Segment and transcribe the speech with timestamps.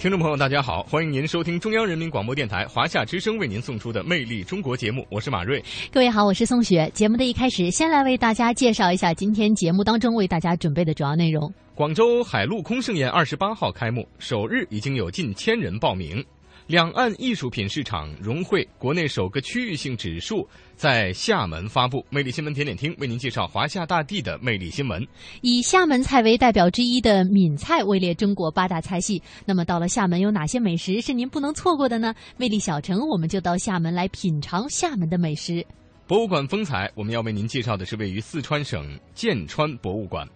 [0.00, 5.62] 听众朋友，大家好，欢迎您收听中央人民广播电台华夏之声为您送出的《魅力中国》节目，我是马瑞。
[5.92, 6.90] 各位好，我是宋雪。
[6.94, 11.52] 节目的一开始，先来为大家介绍一下今天节目当中为大家准备的主要内容。
[11.74, 16.24] 广州海陆空盛宴二十八号开幕，首日已经有近千人报名。
[16.66, 20.48] 两岸艺术品市场融汇国内首个区域性指数
[20.80, 22.02] 在厦门发布。
[22.08, 25.06] 魅力新闻点点听为您介绍华夏大地的魅力新闻。
[25.42, 29.22] 以厦门菜为代表之一的闽菜位列中国八大菜系。
[29.44, 32.14] 那么到了厦门，有哪些美食是您不能错过的呢？
[32.38, 35.62] 魅力小城，我们就到厦门来品尝厦门的美食。
[36.06, 40.26] 博物馆风采，我们要为您介绍的是位于四川省剑川博物馆。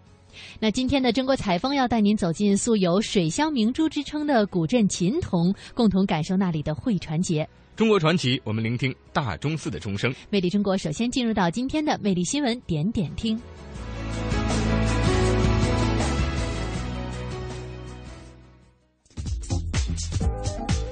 [0.61, 7.49] 那今天的中国采风要带您走进素有“水乡明珠”之称的古镇琴童，共同感受那里的汇传节。
[7.77, 10.15] 中国传奇，我们聆听大钟寺的钟声。
[10.31, 13.37] 魅力中国，首先进入到今天的魅力新闻点点听。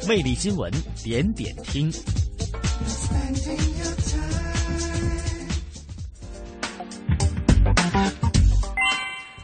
[0.08, 0.72] 魅力新闻
[1.04, 1.92] 点点听。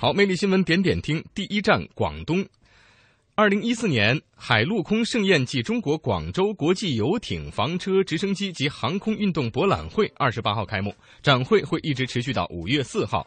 [0.00, 2.44] 好，魅力新闻点点听，第一站广东。
[3.38, 13.24] 二零一四年海陆空盛宴暨中国广州国际游艇、房车、直升机及航空运动博览会二十八号开幕，展会会一直持续到五月四号。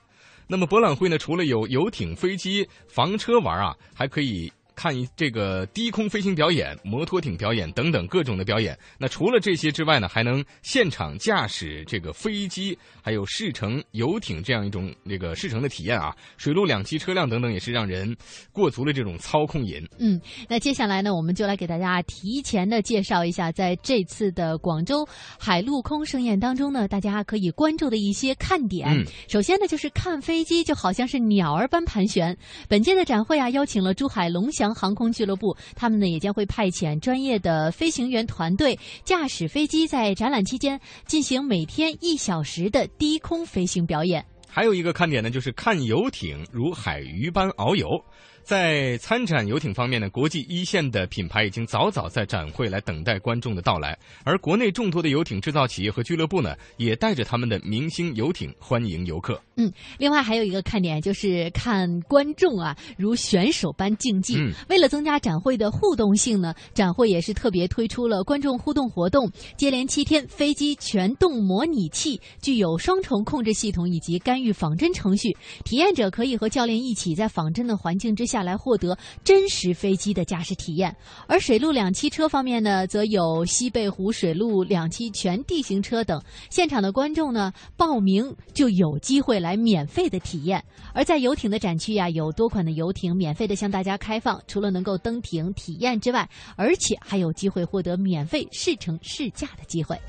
[0.48, 4.52] 那么博览会呢，除了有游艇、飞机、房车玩啊，还可以。
[4.82, 8.76] 看一这个低空飞行表演、摩托艇表演等等各种的表演。
[8.98, 16.16] 那除了这些之外呢，还能现场驾驶这个飞机，还有试乘游艇这样一种这个试乘的体验啊。
[16.36, 18.18] 水陆两栖车辆等等也是让人
[18.52, 19.88] 过足了这种操控瘾。
[20.00, 20.20] 嗯，
[20.50, 25.08] 那接下来呢，我们就来给大家提前的介绍一下，在这次的广州
[25.40, 28.88] 海陆空盛宴当中呢，大家可以关注的一些看点。
[28.90, 32.36] 嗯首先呢，就是看飞机就好像是鸟儿般盘旋。
[32.68, 44.26] 本届的展会啊，邀请了珠海龙翔航空俱乐部，他们呢也将会派遣专业的飞行员团队驾驶飞机，在展览期间进行每天一小时的低空飞行表演。
[44.48, 47.88] 还有一个看点呢，就是看游艇如海鱼般遨游。
[48.44, 59.42] 在参展游艇方面呢，国际一线的品牌已经早早在展会来等待观众的到来，而国内众多的游艇制造企业和俱乐部呢，也带着他们的明星游艇欢迎游客。
[59.56, 64.36] 嗯，另外还有一个看点就是看观众啊，如选手般竞技。
[64.38, 80.96] 嗯为了增加展会的互动性呢，展会也是特别推出了观众互动活动，接连七天飞机全动模拟器，具有双重控制系统以及干预仿真程序，体验者可以和教练一起在仿真的环境之下来获得真实飞机的驾驶体验。
[81.28, 90.64] 而水陆两栖车方面呢，则有西贝湖水陆两栖全地形车等，现场的观众呢报名就有机会来免费的体验。
[90.94, 100.00] 而在游艇的展区呀、有多款的游艇免费的向大家开放，除了能够登艇体验之外，而且还有机会获得免费试乘试驾的机会。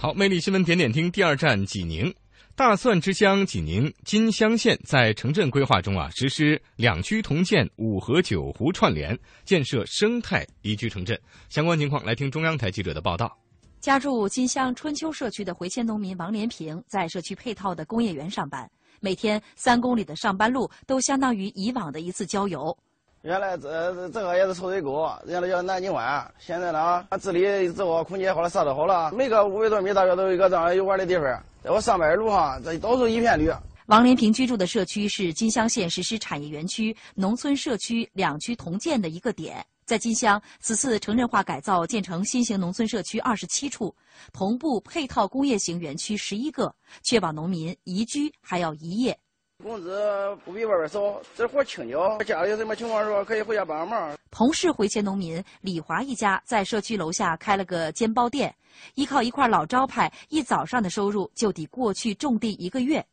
[0.00, 2.12] 好，魅力新闻点点听第二站济宁。
[2.54, 11.18] 大蒜之乡济宁金乡县在城镇规划中啊，实施两区同建五河九湖串联，建设生态宜居城镇。
[11.48, 13.34] 相关情况来听中央台记者的报道。
[13.80, 18.70] 家住金乡春秋社区的回迁农民王连平在社区配套的工业园上班，
[19.00, 22.76] 每天三公里的上班路都相当于以往的一次郊游。
[23.22, 26.28] 原来这这个也是臭水沟，原来叫南京湾。
[26.40, 31.24] 现在呢，治理这个空间好了，啥都好了，每个五百多米大约都有一个这样游玩的地方。
[31.62, 33.48] 在我上班的路上，这到处一片绿。
[33.86, 39.64] 王连平居住的社区是金乡县实施产业园区、农村社区两区同建的一个点。
[39.84, 43.94] 在金乡，此次城镇化改造建成新型农村社区二十七处，
[44.32, 49.16] 同步配套工业型园区十一个，确保农民宜居还要宜业。
[49.62, 52.18] 工资不比外边少，这活轻巧。
[52.24, 54.16] 家里有什么情况的时候，可以回家帮忙。
[54.30, 58.54] 同是回迁农民李华一家在社区楼下开了个煎包店，
[58.94, 63.04] 依靠一块老招牌，一早上的收入就抵过去种地一个月。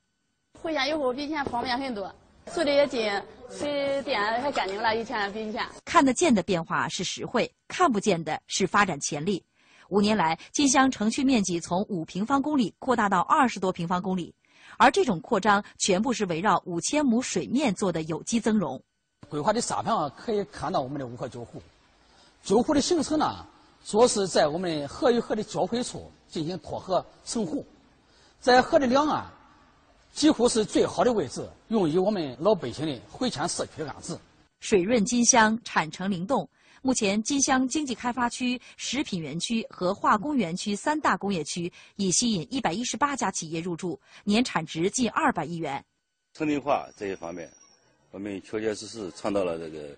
[0.60, 2.14] 回家以后比以前方便很多，
[2.54, 3.12] 住的也近，
[3.50, 5.64] 水电还干净了，以前比以前。
[5.86, 9.44] 看得见的变化是实惠，看不见的是发展潜力。
[9.90, 14.34] 五年来，金乡城区面积从五平方公里扩大到二十多平方公里，
[14.80, 18.82] 而这种扩张全部是围绕五千亩水面做的有机增容。
[19.28, 21.62] 规划的沙盘上可以看到我们的五河九湖，
[22.42, 23.46] 九湖的形成呢，
[23.84, 27.66] 主要是在我们河与河的交汇处进行拓河成湖，
[28.40, 29.30] 在河的两岸
[30.14, 34.18] 几乎是最好的位置，用于我们老百姓的回迁社区的安置。
[34.62, 36.50] 水润金乡，产城灵动。
[36.82, 45.84] 目前，金乡经济开发区、食品园区和化工园区三大工业区已吸引一百一十八家企业入驻，年产值近二百亿元。
[46.34, 47.50] 城镇化这一方面。
[48.12, 49.96] 我们确确实实尝到了这个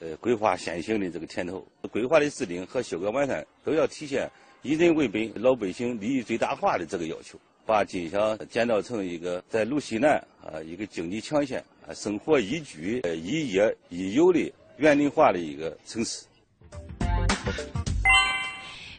[0.00, 1.64] 呃规划先行的这个甜头。
[1.92, 4.28] 规划的制定和修改完善都要体现
[4.62, 16.24] 以人为本、老百姓利益最大化的这个要求，把金乡建造成一个在鲁西南啊一个经济强县、啊生活宜居、呃宜业宜游的园林化的一个城市。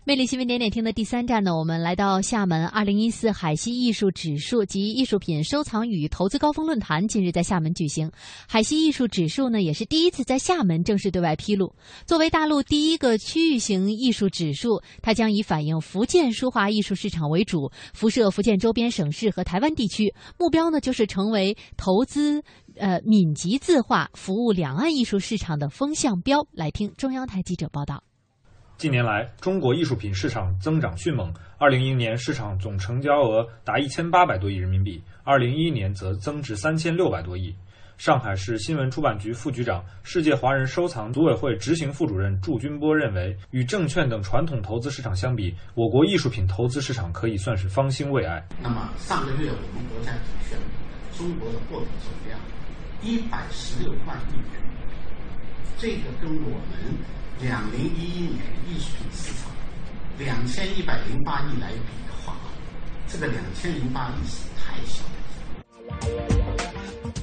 [0.04, 2.66] 魅力新闻点点听的第三站呢，我们来到厦门。
[2.68, 8.10] 二零一四海西艺术指数及艺术品收藏与投资高峰论坛近日在厦门举行。
[8.48, 11.76] 海西艺术指数呢，也是第一次在厦门正式对外披露。
[12.06, 20.16] 作为大陆第一个区域型艺术指数，它将以反映福建书画艺术市场为主，辐射福建周边省市和台湾地区。
[20.40, 22.42] 目标呢，就是成为投资
[22.80, 26.48] 呃闽籍字画服务两岸艺术市场的风向标。
[26.52, 28.04] 来听中央台记者报道。
[28.78, 31.34] 近年来，中国艺术品市场增长迅猛。
[31.58, 37.56] 二零一零年市场总成交额达一千八百多亿人民币，二零一一年则增至三千六百多亿。
[37.98, 48.48] 上海市新闻出版局副局长、世界华人收藏组委会执行副主任祝军波认为，与证券等传统投资市场相比，我国艺术品投资市场可以算是方兴未艾。
[48.62, 50.12] 那么上个月我们国家
[50.48, 52.40] 宣布，中国的货币总量
[53.02, 54.62] 一百十六万亿元，
[55.78, 56.98] 这个跟我们。
[57.40, 59.52] 两零一一年艺术品市场
[60.18, 61.78] 两千一百零八亿来比
[62.08, 62.34] 的话，
[63.08, 65.04] 这个两千零八亿是太小
[65.86, 67.14] 了。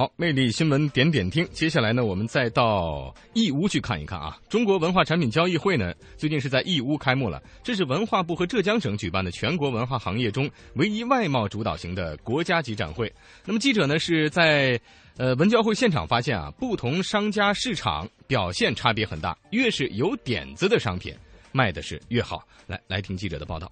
[0.00, 1.46] 好，魅力新闻点点听。
[1.52, 4.34] 接下来呢，我们再到义乌去看一看啊。
[4.48, 7.38] 中国文化产品交易会呢，最近是在义乌开幕了。
[7.62, 13.12] 这是文化部和浙江省举办的全国文化行业中唯一外贸主导型的国家级展会。
[13.44, 14.80] 那么记者呢是在
[15.18, 21.14] 呃文交会现场发现啊，不同商家市场表现差别很大，越是有点子的商品
[21.52, 22.42] 卖的是越好。
[22.66, 23.70] 来，来听记者的报道。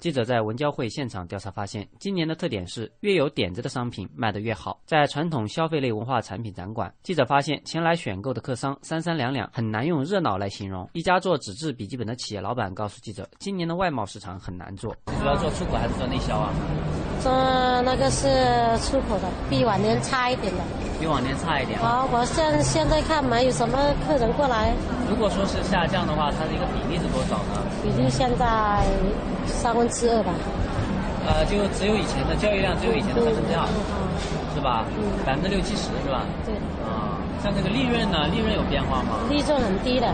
[0.00, 4.80] 记者在文交会现场调查发现，今年的特点是越有点子的商品卖得越好。
[4.86, 10.88] 在传统消费类文化产品展馆，记者发现前来选购的客商三三两两，很难用热闹来形容。
[10.94, 16.50] 一家做纸质笔记本的企业老板告诉记者，今年的外贸市场很难做，主要做出口还是做内销啊？
[17.22, 17.32] 做
[17.82, 18.26] 那个是
[18.84, 20.62] 出口的，比往年差一点的。
[20.98, 21.78] 比往年差一点。
[21.80, 24.74] 好，我现现在看没有什么客人过来。
[25.08, 27.60] 如果说是下降的话，它的一个比例是多少呢？
[27.82, 28.84] 比例现在
[29.46, 30.32] 三分之二吧。
[31.26, 33.64] 呃，就只有以前的交易量，只有以前的三分之二，
[34.54, 34.84] 是吧？
[35.24, 36.24] 百分之六七十是吧？
[36.44, 36.54] 对。
[36.84, 38.28] 啊，像这个利润呢？
[38.28, 39.24] 利润有变化吗？
[39.28, 40.12] 利润很低的。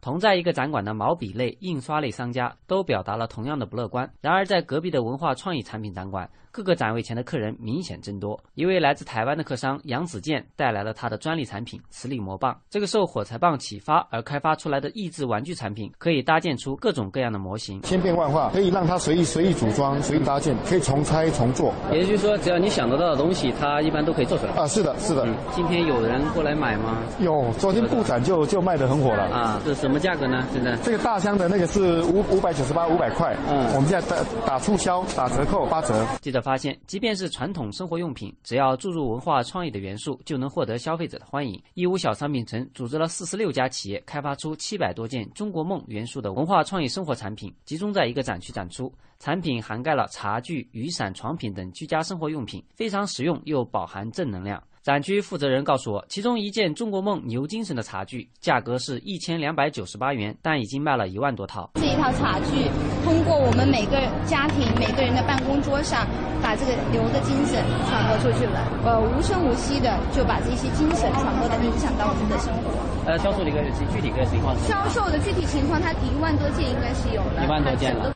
[0.00, 4.08] 同在一个展馆的毛笔类、印刷类商家都表达了同样的不乐观。
[4.20, 6.30] 然而，在隔壁的文化创意产品展馆。
[6.50, 8.38] 各个展位前的客人明显增多。
[8.54, 12.58] 一位来自台湾的客商杨子健带来了他的专利产品磁力魔棒。
[12.70, 21.72] 这个受火柴棒启发而开发出来的益智玩具产品，可以搭建出各种各样的模型，千变万化，可以让它随意随意组装、随意搭建，可以重拆重做。
[21.92, 24.52] 也就是说，只要你想得到的东西，它一般都可以做出来。
[24.52, 25.26] 啊，是的，是的。
[25.54, 27.02] 今天有人过来买吗？
[27.20, 29.24] 有，昨天布展就就卖得很火了。
[29.24, 30.46] 啊，是什么价格呢？
[30.52, 33.36] 现在这个大箱的那个是五五百九十八，五百块。
[33.48, 36.06] 嗯，我们现在打打促销，打折扣八折。
[36.20, 41.62] 记发现，即便是传统生活用品，只要注入文化创意的元素，就能获得消费者的欢迎。
[41.74, 48.92] 义乌小商品城组织了四十六家企业，开发出七百多件中国梦元素的文化创意生活产品，集中在一个展区展出。
[49.18, 54.62] 产品涵盖了茶具、雨伞、床品等居家生活用品，非常实用又饱含正能量。
[54.88, 61.70] 展区负责人告诉我，其中一件中国梦牛精神的茶具，价格是一千两百九十八元，但已经卖了一万多套。
[61.74, 62.64] 这一套茶具，
[63.04, 66.08] 通过我们每个家庭、每个人的办公桌上，
[66.40, 68.64] 把这个牛的精神传播出去了。
[68.82, 72.72] 呃，无声无息的就把这些精神传播的影响到我们的生活。
[73.04, 73.60] 呃，销售的一个
[73.92, 74.56] 具体个情况。
[74.60, 77.44] 销售的具体情况，它一万多件应该是有了。
[77.44, 78.14] 一万多件了。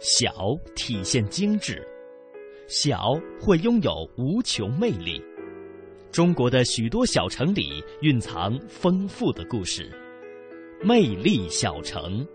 [0.00, 0.28] 小
[0.74, 1.86] 体现精致。
[2.72, 5.22] 小会拥有无穷魅力，
[6.10, 9.92] 中国的许多小城里蕴藏丰富的故事，
[10.82, 12.26] 魅力小城。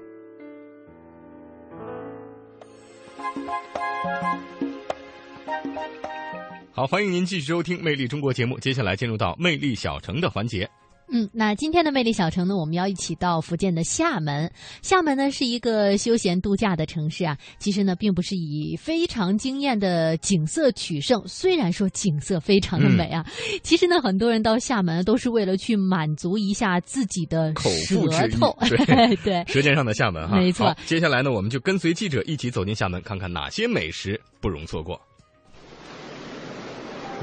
[6.71, 10.69] 好，欢迎您继续收听《魅力中国》节目，接下来进入到《魅力小城》的环节。
[11.09, 14.51] 嗯，那今天的魅力小城呢，我们要一起到福建的厦门。
[14.81, 21.21] 厦门呢是一个休闲度假的城市啊，其实呢并不是以非常惊艳的景色取胜。
[21.25, 28.53] 虽然说景色非常的美啊，嗯、其实呢很多人到厦门都是为了去满足一下自己的口舌腹之头。
[28.67, 30.75] 对 对，舌尖上的厦门哈，没错。
[30.85, 34.99] 接下来呢，我们就跟随记者一起走进厦门，看看哪些美食不容错过。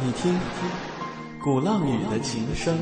[0.03, 0.35] 你听，
[1.43, 2.77] 鼓浪屿的琴声。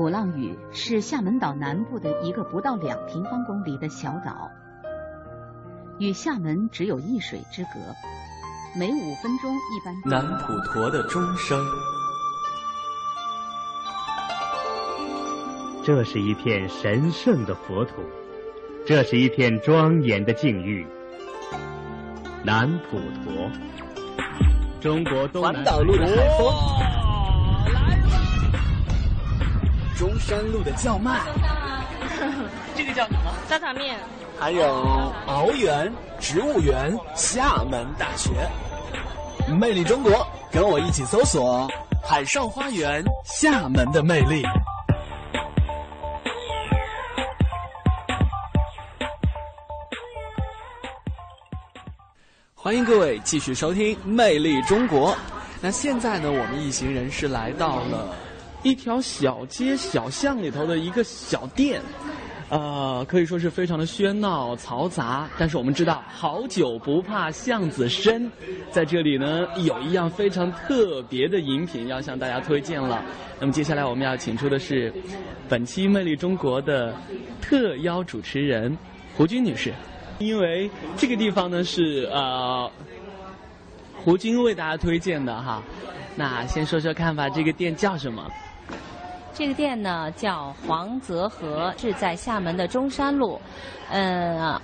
[0.00, 4.50] 鼓浪屿是厦门岛南部的一个不到两平方公里的小岛，
[5.98, 7.78] 与厦门只有一水之隔，
[8.74, 9.94] 每五分钟一班。
[10.06, 11.62] 南普陀的钟声。
[15.84, 17.96] 这是一片神圣的佛土，
[18.86, 20.86] 这是一片庄严的境遇。
[22.42, 23.50] 南普陀，
[24.80, 27.09] 中国东南环岛路的海风。
[30.00, 31.20] 中山路的叫卖，
[32.74, 33.30] 这个叫什么？
[33.46, 33.98] 炸酱面。
[34.38, 38.30] 还有鳌园、植物园、厦门大学。
[39.54, 41.68] 魅力中国，跟我一起搜索
[42.02, 44.42] “海上花园”厦门的魅力。
[52.54, 55.12] 欢迎各位继续收听《魅力中国》。
[55.60, 58.16] 那现在呢，我们一行人是来到了。
[58.62, 61.80] 一条小街小巷里头的一个小店，
[62.50, 65.28] 呃，可以说是非常的喧闹嘈杂。
[65.38, 68.30] 但是我们知道，好酒不怕巷子深，
[68.70, 73.02] 在这里呢，有一样非常特别的饮品要向大家推荐了。
[73.38, 74.92] 那么接下来我们要请出的是
[75.48, 76.94] 本期《魅力中国》的
[77.40, 78.76] 特邀主持人
[79.16, 79.72] 胡军女士，
[80.18, 82.70] 因为这个地方呢是呃
[83.96, 85.62] 胡军为大家推荐的哈。
[86.14, 88.30] 那先说说看吧，这个店叫什么？
[89.32, 93.40] 这个店呢叫黄泽和，是在厦门的中山路。
[93.92, 94.60] 嗯，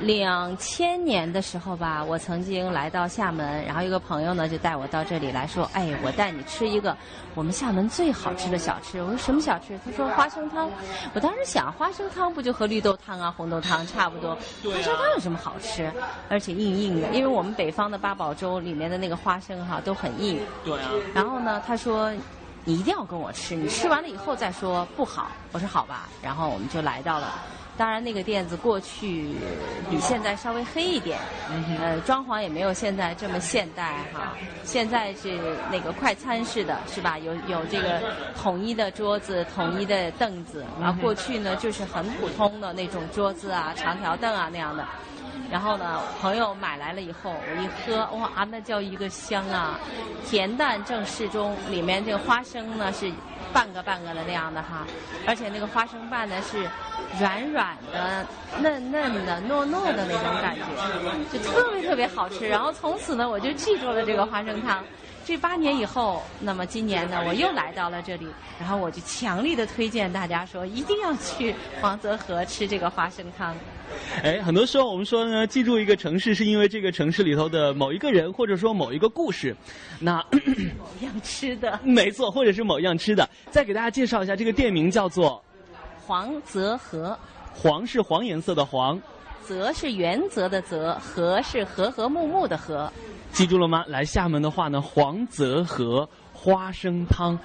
[0.00, 6.96] 两千年的时候吧，我曾经来到厦门，然后一个朋友呢就带我到这里来说：“哎，我带你吃一个
[7.34, 10.70] 我们厦门最好吃的小吃。”我说：“什么小吃？”他说：“花生汤。”
[11.12, 14.34] 我当时想，花生汤不就和绿豆汤啊、红豆汤差不多？
[14.64, 15.92] 花生汤有什么好吃？
[16.30, 20.38] 而且硬硬的，因为我们北方的八宝粥里面的那个花生哈都很硬。
[20.64, 20.90] 对啊。
[21.12, 22.10] 然后呢，他说。
[22.64, 25.30] 你一定要跟我吃，你吃完了以后再说不好。
[25.52, 27.40] 我说好吧，然后我们就来到了。
[27.76, 29.30] 当然，那个店子过去
[29.88, 31.18] 比现在稍微黑一点，
[31.80, 34.34] 呃，装潢也没有现在这么现代哈。
[34.64, 37.16] 现在是那个快餐式的，是吧？
[37.18, 38.02] 有有这个
[38.36, 40.62] 统一的桌子、统一的凳子。
[40.78, 44.86] 然后过去呢，就是很普通的那种桌子啊、长条凳啊那样的。
[45.50, 49.78] 然后呢，朋友买来了以后，我一喝，哇，那叫一个香啊！
[50.26, 53.10] 甜淡正适中，里面这个花生呢是
[53.52, 54.86] 半个半个的那样的哈，
[55.26, 56.68] 而且那个花生瓣呢是
[57.18, 58.24] 软软的、
[58.60, 62.48] 嫩嫩的、糯糯的那种感觉，就特别特别好吃。
[62.48, 64.84] 然后从此呢，我就记住了这个花生汤。
[65.24, 68.26] 这八年以后，那么今年呢，我又来到了这里，
[68.58, 73.54] 然后我就强力的推荐大家说，一定要去黄泽河吃这个花生汤。
[74.22, 79.54] 哎，很多时候我们说呢，记住一个城市是因为这个城市里头的某一个人，或者说某一个故事。
[80.00, 80.16] 那
[80.78, 83.28] 某样吃的，没错，或者是某样吃的。
[83.50, 85.42] 再给大家介绍一下，这个店名叫做
[86.06, 87.16] 黄泽河。
[87.52, 89.00] 黄是黄颜色的黄，
[89.44, 92.90] 泽是原则的泽，和是和和睦睦的和。
[93.32, 93.84] 记住了吗？
[93.86, 97.38] 来厦门的话呢，黄泽河花生汤。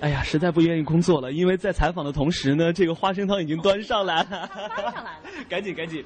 [0.00, 4.48] 哎呀，实在不愿意工作了，因为在采访的同时呢，这个花生汤已经端上来了。
[4.74, 6.04] 端上来了，赶紧赶紧，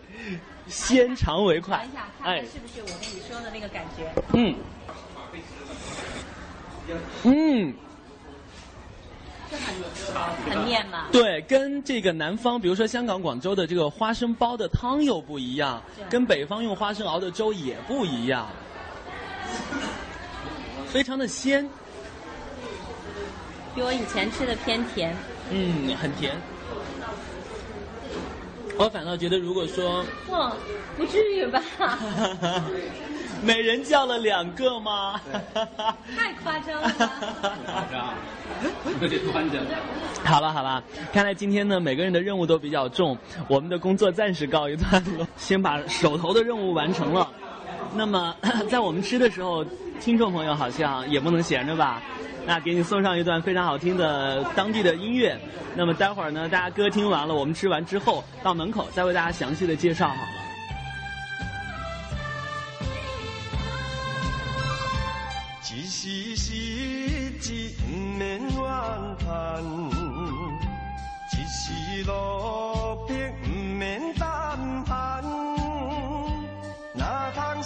[0.67, 1.79] 先尝为快。
[1.79, 4.11] 等一下，看看是不是我跟你说的那个感觉？
[4.33, 4.55] 嗯。
[7.25, 7.75] 嗯。
[9.49, 9.75] 这很
[10.51, 11.07] 很面嘛。
[11.13, 18.49] 对，跟这个南方，比如说香港、广州的这个花生包的汤又不一样，跟北方用花生熬的粥也不一样。
[20.89, 21.69] 非常的鲜，
[23.75, 25.15] 比我以前吃的偏甜。
[25.51, 26.35] 嗯，很甜。
[28.79, 30.53] 我反倒觉得，如果说，哇，
[30.97, 31.63] 不至于吧？
[33.43, 35.21] 每人叫了两个吗？
[36.17, 37.11] 太夸张了吧！
[37.67, 38.15] 夸张，
[39.01, 39.61] 有点端着。
[40.25, 40.83] 好了好了，
[41.13, 43.17] 看来今天呢，每个人的任务都比较重，
[43.49, 47.31] 我们的工作暂时告一段落，先把手头的任务完成了。
[47.97, 48.37] 那么，
[48.71, 49.65] 在我们吃的时候，
[50.01, 52.03] 听众朋友好像也不能闲着吧？
[52.47, 55.37] 那给你送上一段非常好听的当地的音乐。
[55.75, 60.21] 那么待会儿呢，大家歌听完了，我们吃完之后到门口再为大家详细的介绍好了。
[65.75, 68.49] 一时失志不免怨
[69.19, 69.63] 叹，
[71.33, 73.06] 一时路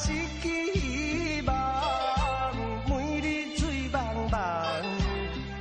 [0.02, 1.52] 失去希望？
[2.88, 3.98] 每日醉茫
[4.30, 4.34] 茫，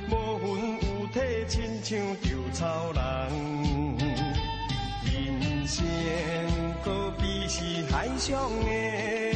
[0.08, 0.48] 无魂
[0.80, 2.98] 有体，亲像稻草人。
[5.04, 5.84] 人生
[6.82, 9.29] 可比是海上的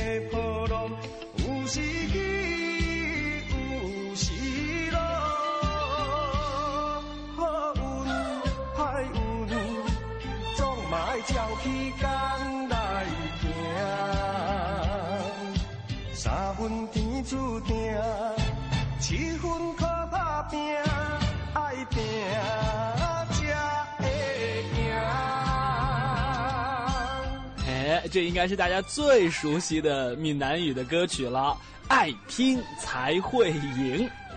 [28.10, 31.56] 这应该是大家最熟悉的闽南语的歌曲了，
[31.88, 34.08] 《爱拼才会赢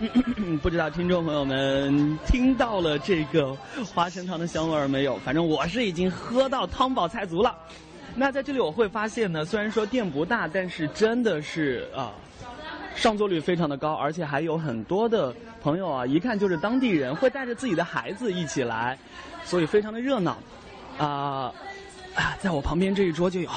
[0.58, 3.54] 不知道听众朋友们听到了这个
[3.92, 5.18] 花生汤的香味儿没有？
[5.18, 7.54] 反正我是已经喝到汤饱菜足了。
[8.14, 12.12] 那在这里我会发现呢，虽然说店不大，但是真的是啊、
[12.94, 18.98] 上座率非常的高，而且还有很多的朋友啊，一看就是当地人，会带着自己的孩子一起来，
[19.44, 20.38] 所以非常的热闹。
[20.96, 21.54] 啊、啊，
[22.40, 23.50] 在我旁边这一桌就有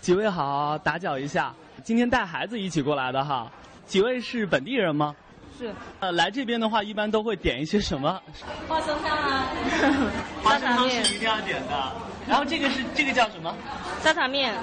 [0.00, 3.50] 几位好，打搅一下，今天带孩子一起过来的哈，
[3.86, 5.14] 几位是本地人吗？
[5.58, 5.72] 是。
[6.00, 8.20] 呃，来这边的话，一般都会点一些什么？
[8.66, 9.46] 花生汤啊，
[10.42, 11.92] 花生汤是一定要点的。
[12.26, 13.54] 然后这个是这个叫什么？
[14.02, 14.54] 沙茶面。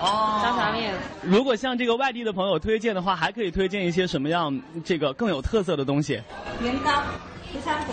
[0.00, 0.92] 哦，沙茶面。
[1.22, 6.20] 如果像这个外地的朋友推荐的话，还可以推荐一些什么样这个更有特色的东西？
[6.60, 6.90] 年糕、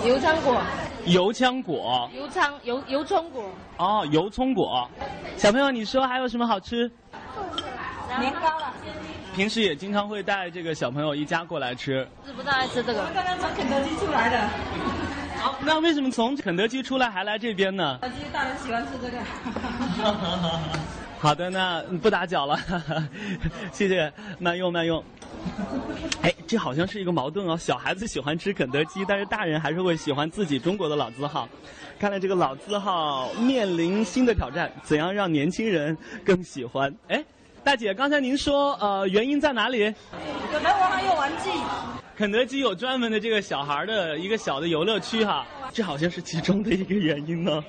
[0.03, 0.59] 油枪果、
[1.05, 3.43] 油枪果、油枪果油葱油油葱果、
[3.77, 4.89] 哦，油葱果。
[5.37, 6.89] 小朋友，你说还有什么好吃？
[8.19, 8.73] 年糕了。
[9.35, 12.07] 平时也经常会带这个小朋友一家过来吃。
[12.25, 13.01] 是不大爱吃这个。
[13.01, 14.49] 我刚刚从肯德基出来的。
[15.39, 17.99] 好，那为什么从肯德基出来还来这边呢？
[18.01, 19.19] 肯德基大人喜欢吃这个。
[21.21, 22.57] 好的，那不打搅了，
[23.71, 25.03] 谢谢，慢用慢用。
[26.21, 31.49] 哎，这好像是一个矛盾哦，小孩子喜欢吃肯德基，但是大人还是会喜欢自己中国的老字号。
[31.99, 36.93] 看来这个老字号面临新的挑战，怎样让年轻人更喜欢？
[37.07, 37.23] 哎，
[37.63, 39.79] 大姐，刚才您说呃原因在哪里？
[40.53, 41.49] 有来玩还有玩具。
[42.15, 47.63] 肯德基有专门的这个小孩的一个小的游乐区哈，这好像是其中的一个原因呢。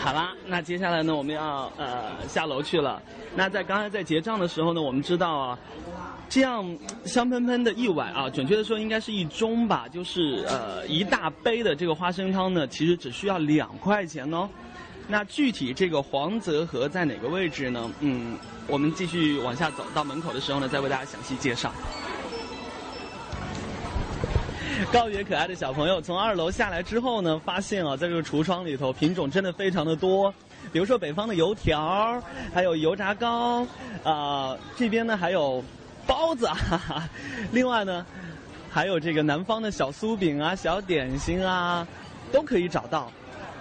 [0.00, 3.00] 好啦，那接下来呢，我们要呃下楼去了。
[3.34, 5.58] 那在刚才在结账的时候呢，我们知道啊，
[6.28, 6.64] 这样
[7.04, 14.48] 香喷喷的一碗啊，准确的说应该是一盅吧，就是呃一大杯的这个花生汤呢，其实只需要两块钱哦。
[15.08, 17.90] 那具体这个黄泽河在哪个位置呢？
[18.00, 21.72] 嗯，我们继续往下走到门口的时候呢，再为大家详细介绍。
[24.92, 30.32] 告别可爱的小朋友，从二楼下来之后呢，发现啊，在这个橱窗里头品种真的非常的多，
[30.72, 33.66] 比如说北方的油条，还有油炸糕，
[34.04, 35.62] 啊、这边呢还有
[36.06, 37.08] 包子，哈哈，
[37.52, 38.04] 另外呢，
[38.70, 41.86] 还有这个南方的小酥饼啊、小点心啊，
[42.32, 43.10] 都可以找到。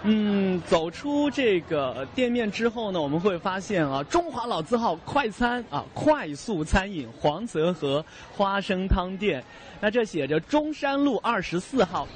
[0.03, 8.03] 嗯，走出这个店面之后呢，我们会发现啊，中华老字号快餐啊，快速餐饮黄泽河
[8.35, 9.43] 花生汤店，
[9.79, 12.07] 那这写着中山路二十四号。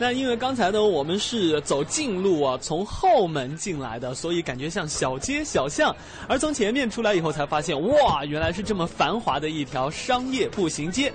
[0.00, 5.94] 那因为刚才呢，我们是走近路啊，从后门进来的，所以感觉像小街小巷。
[6.28, 11.12] 而从前面出来以后，才发现哇，原来是这么繁华的一条商业步行街。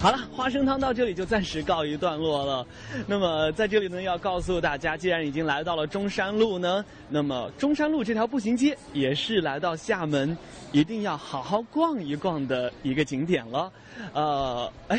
[0.00, 2.66] 好了，花生汤到这里就暂时告一段落了。
[3.06, 10.34] 那么在这里呢，要告诉大家，既然已经来到了中山路呢，那么中山路这条步行街也是来到厦门
[10.72, 13.70] 一定要好好逛一逛的一个景点了。
[14.14, 14.98] 呃，哎。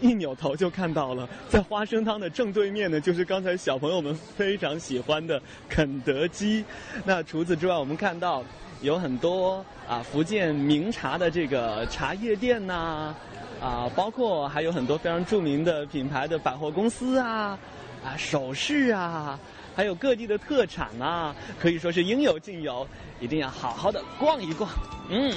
[0.00, 6.64] 一扭头就看到了，在花生汤的正对面呢，就是刚才小朋友们非常喜欢的肯德基。
[7.04, 8.42] 那除此之外，我们看到
[8.82, 13.12] 有很多啊福建名茶的这个茶叶店呐、
[13.60, 17.58] 啊包括还有很多非常著名的品牌的百货公司啊，
[18.04, 19.38] 啊首饰啊，
[19.76, 22.86] 还有各地的特产啊，可以说是应有尽有，
[23.20, 24.70] 一定要好好的逛一逛。
[25.10, 25.32] 嗯。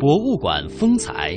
[0.00, 1.36] 博物馆风采。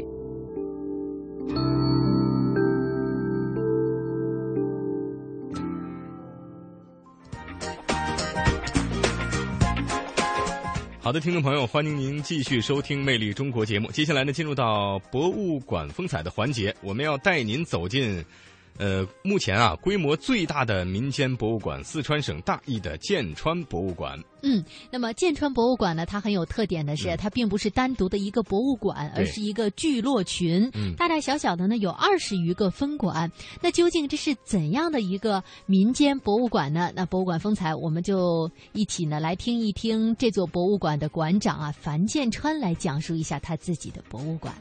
[11.11, 13.91] 好的，听众朋友，欢迎您继续收听《魅力中国》节目。
[13.91, 18.23] 接下来呢，进入到博物馆风采的环节，我们要带您走进，
[18.77, 24.19] 呃，目前啊规模最大的民间博物馆——四川省大邑的剑川博物馆。
[24.43, 33.31] 嗯，那么剑川博物馆呢，它很有特点的是，它并不是单独的一个博物馆，而是一个聚落群，嗯大大小小的呢有二十余个分馆。
[33.61, 36.91] 那究竟这是怎样的一个民间博物馆呢？
[36.95, 44.55] 那博物馆风采，我们就一起呢来听一听这座博物馆的馆长啊樊建川来讲述一下他自己的博物馆。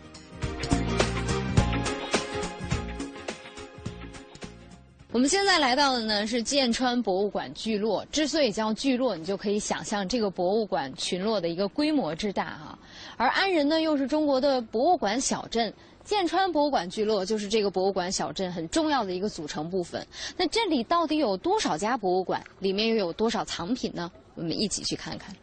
[5.12, 8.04] 我们现在来到的呢是剑川博物馆聚落。
[8.12, 12.78] 之所以叫聚落，你就可以想象这个博物馆群落的一个规模之大啊。
[13.16, 20.06] 而安仁呢，又是中国的博物馆小镇，剑川博物馆聚落就是这个博物馆小镇很重要的一个组成部分。
[20.36, 22.40] 那这里到底有多少家博物馆？
[22.60, 24.08] 里面又有多少藏品呢？
[24.36, 25.34] 我们一起去看看。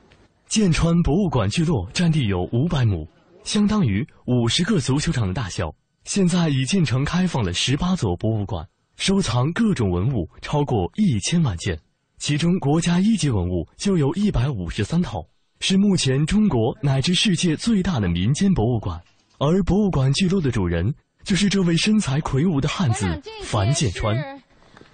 [0.47, 3.05] 剑川博物馆聚落占地有五百亩，
[3.43, 5.69] 相当于五十个足球场的大小。
[6.05, 8.65] 现在已建成开放了十八座博物馆，
[8.97, 11.79] 收藏各种文物超过一千万件，
[12.17, 15.23] 其中国家一级文物就有一百五十三套，
[15.59, 18.99] 是目前中国乃至世界最大的民间博物馆。
[19.37, 20.91] 而博物馆记录的主人
[21.23, 23.05] 就是这位身材魁梧的汉子
[23.43, 24.17] 樊建川。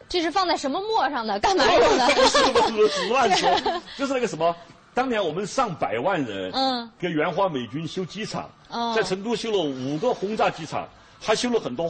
[0.10, 1.40] 这是放在什么墨上的？
[1.40, 2.10] 干嘛 用的？
[2.90, 3.50] 是乱说，
[3.98, 4.54] 就是那个什么，
[4.94, 10.86] 当年我们上百万人，嗯，给援华美军修机场，哦在成都修了五个轰炸机场，
[11.22, 11.90] 还修了很多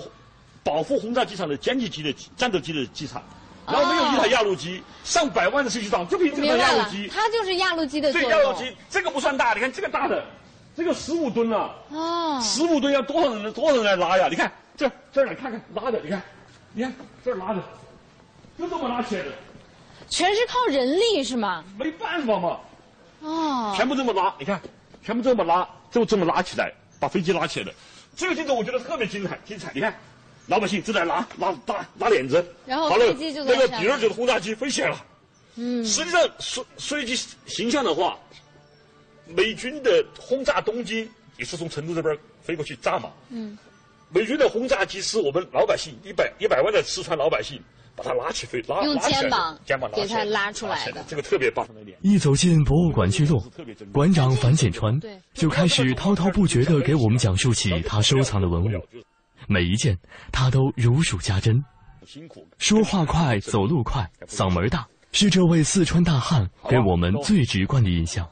[0.63, 3.21] 保护轰炸机场的歼击机的战斗机的机场，
[3.67, 8.39] 然后没有一台压路机，上百万的设计场就凭这个压路机，，它就是压路机的作这用。
[8.39, 10.23] 压路机这个不算大，你看这个大的，
[10.75, 14.27] 这个十五吨啊，哦，十五吨要多少人多少人来拉呀？
[14.29, 16.21] 你看这这儿来看看拉的，你看，
[16.73, 17.61] 你看这儿拉的，
[18.57, 19.31] 就这么拉起来的，
[20.07, 21.63] 全是靠人力是吗？
[21.77, 22.59] 没办法嘛。
[23.21, 24.61] 哦，全部这么拉，你看，
[25.01, 27.73] 全部这么拉，就这么拉起来，把飞机拉起来的。
[28.15, 29.71] 这个镜头我觉得特别精彩，精彩。
[29.73, 29.97] 你看，
[30.47, 35.05] 老百姓正在拉拉拉拉脸子，然后好了飞机就那个上第二就是轰炸机飞起来了。
[35.55, 38.17] 嗯，实际上说说一句形象的话，
[39.27, 43.11] 美军的轰炸东京也是从成都这边飞过去炸嘛。
[43.29, 43.57] 嗯，
[44.09, 47.61] 美军的轰炸机是我们老百姓一百一百万的四川老百姓
[47.95, 51.05] 把它拉起飞，拉用拉起来的肩膀肩膀拉给起来的它拉出来的。
[51.07, 51.65] 这个特别棒。
[52.01, 53.41] 一走进博物馆聚落，
[53.93, 54.99] 馆长樊建川
[55.33, 58.67] 就开始滔滔不绝地给我们讲述起他收藏的文物，
[59.47, 59.97] 每一件
[60.31, 61.63] 他都如数家珍。
[62.57, 68.29] 说话快，走路快，嗓门大，是这位四川大汉给我们最直观的印象。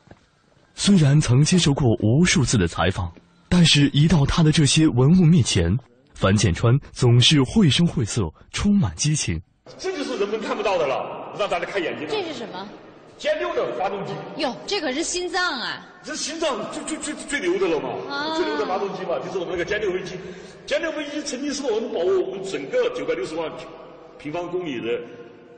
[0.75, 3.11] 虽然曾接受过无数次的采访，
[3.47, 5.73] 但是一到他的这些文物面前，
[6.13, 9.41] 樊建川总是绘声绘色，充满激情。
[9.77, 12.07] 这就是人们看不到的了，让大家开眼睛。
[12.09, 12.67] 这是什么？
[13.21, 15.85] 歼六的发动机，哟，这可是心脏啊！
[16.01, 20.15] 这心脏最最最最牛的了嘛，啊最牛的发动机嘛，就是我们那个歼六飞机。
[20.65, 23.51] 歼六飞机曾经是我们保护我们整个九百六十万
[24.17, 24.99] 平方公里的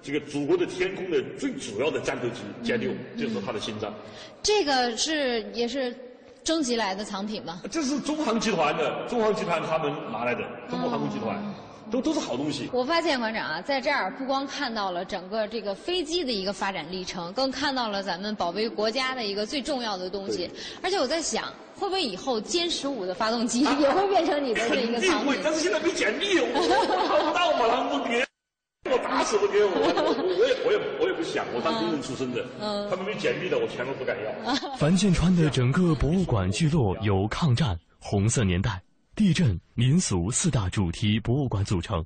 [0.02, 3.94] 这个祖国的天空的最主要的战斗机，歼六就是它的心脏。
[4.42, 5.96] 这个是也是
[6.44, 7.62] 征集来的藏品吗？
[7.72, 11.42] 这是中航集团的，中航集团他们拿来的，中国航空集团，
[11.94, 12.68] 都都是好东西。
[12.74, 20.50] 我发现馆长啊，在这儿不光看到了整个这个飞机的一个发展历程，更看到了咱们保卫国家的一个最重要的东西。
[20.82, 26.48] 而且我在想，会不会以后歼十五的发动机也会变成你的这一个藏品？，肯定会但是现在没简历，我
[27.08, 28.26] 看不到嘛，他们不给，
[28.92, 29.86] 我打死不给我，我
[30.40, 34.56] 我也我也我也不想，我当工人出身的，嗯他们没简历的，我全都不敢要。
[34.78, 38.82] 樊建川的整个博物馆聚落有抗战、红色年代、
[39.16, 42.04] 地震、民俗四大主题博物馆组成，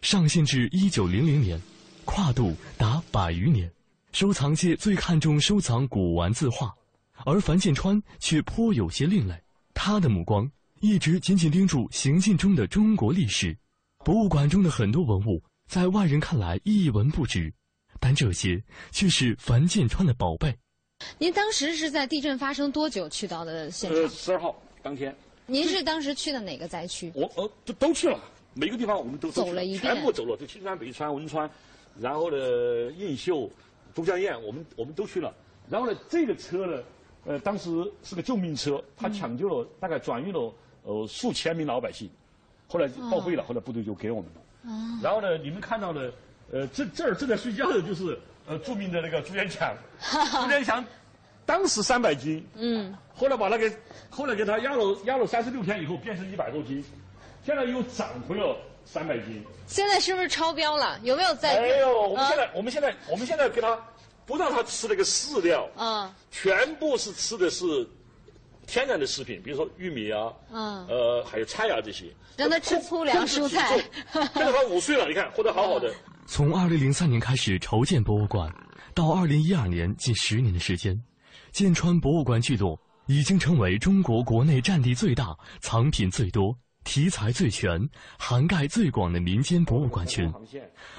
[0.00, 1.60] 上线至一九零零年，
[2.06, 3.70] 跨度达百余年。
[4.12, 6.74] 收藏界最看重收藏古玩字画，
[7.26, 9.38] 而樊建川却颇有些另类。
[9.74, 13.54] 他的目光一直紧紧盯住行进中的中国历史。
[14.02, 17.52] 博物馆中的很多文物，在外人看来一文不值，
[18.00, 20.56] 但这些却是樊建川的宝贝。
[21.18, 24.00] 您当时是在地震发生多久去到的现场？
[24.00, 25.14] 呃，十二号当天，
[25.46, 27.10] 您是当时去的哪个灾区？
[27.14, 28.18] 我呃都都去了，
[28.54, 31.48] 每个地方我们都走了一遍全部走了，就青川、北川、汶川，
[32.00, 32.36] 然后呢
[32.98, 33.48] 映秀、
[33.94, 35.32] 都江堰，我们我们都去了。
[35.70, 36.82] 然后呢，这个车呢，
[37.26, 37.70] 呃，当时
[38.02, 42.10] 是个救命车，它抢救了大概转运了呃数千名老百姓，
[42.66, 44.40] 后来报废了，后来部队就给我们了。
[44.40, 44.42] 哦
[45.00, 46.12] 然后呢，你们看到的，
[46.50, 49.72] 呃，这这儿正在睡觉的就是呃著名的那个朱元强，
[50.42, 50.84] 朱元强
[51.46, 53.72] 当时三百斤，嗯，后来把那个
[54.10, 56.84] 后来给他压了压了三十六天以后变成一百多斤，
[57.44, 59.42] 现在又涨回了三百斤。
[59.66, 60.98] 现在是不是超标了？
[61.02, 61.56] 有没有在？
[61.58, 63.78] 哎呦，我们现啊在、我们现在我们现在给他
[64.26, 67.64] 不让他吃那个饲料，啊全部是吃的是
[68.66, 72.06] 天然的食品，比如说玉米啊，嗯，呃，还有菜啊这些。
[72.36, 73.78] 让他吃粗粮蔬菜。
[74.12, 75.90] 现在他五岁了，你看活得好好的。
[76.26, 78.52] 从二零零三年开始筹建博物馆，
[78.94, 81.00] 到二零一二年近十年的时间，
[81.56, 87.80] 剑川博物馆聚落已经成为中国国内占地最大、藏品最多、题材最全、
[88.18, 90.30] 涵盖最广的民间博物馆群。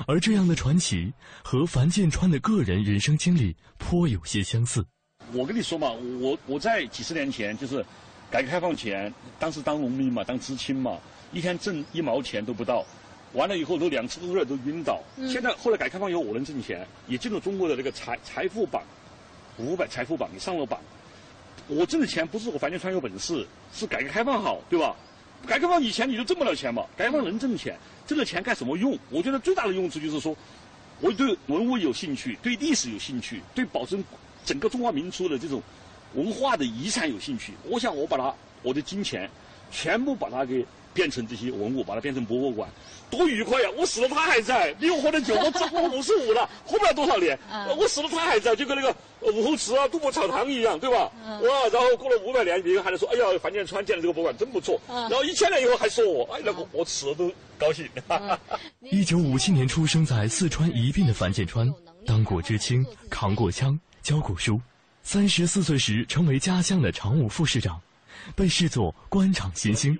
[0.08, 4.84] 而这样的传奇和樊建川的个人人生经历颇有些相似。
[5.32, 7.86] 我跟你说嘛，我我在几十年前就是
[8.32, 10.98] 改革开放前，当时当农民嘛，当知青嘛，
[11.32, 12.84] 一天挣一毛钱都不到，
[13.34, 15.04] 完了以后都两次热都晕倒。
[15.18, 18.82] 嗯现在后来改革开放以后，我能挣钱，也进入中国的这个财财富榜，
[19.66, 20.80] 五百财富榜你上了榜。
[21.68, 24.96] 我挣的钱不是我樊建川有本事，是改革开放好，对吧？
[25.46, 28.98] 改革开放以前你就挣不了钱嘛，改革开放能挣钱，挣了钱干什么用？
[29.10, 30.36] 我觉得最大的用处就是说，
[31.02, 34.04] 我对文物有兴趣，对历史有兴趣，对保存
[34.46, 35.62] 整个中华民族的这种
[36.16, 37.54] 文化的遗产有兴趣。
[37.66, 39.30] 我想我把它我的金钱
[39.70, 42.70] 全部把它给变成这些文物，把它变成博物馆，
[43.10, 43.70] 多愉快呀！
[43.78, 47.38] 我死了他还在，比我活得久，我这我五十五了，活不了多少年，
[47.78, 51.12] 我死了他还在，就跟那个呃武侯祠啊、杜甫草堂一样，对吧？
[51.26, 51.68] 哇！
[51.72, 54.80] 然后过了五百年，别人还在说，哎呀，樊建川建的这个博物馆真不错。
[54.88, 57.88] 然后一千年以后还说我，哎，那个我死了都高兴。
[58.82, 61.74] 一九五七年出生在四川宜宾的樊建川，
[62.06, 64.60] 当过知青，扛过枪，教过书。
[65.04, 67.80] 三十四岁时成为家乡的常务副市长，
[68.36, 69.98] 被视作官场新星。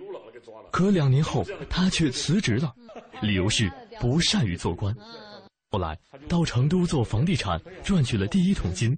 [0.72, 2.74] 可两年后，他却辞职了，
[3.22, 4.96] 理由是不善于做官。
[5.70, 8.98] 后来到成都做房地产，赚取了第一桶金。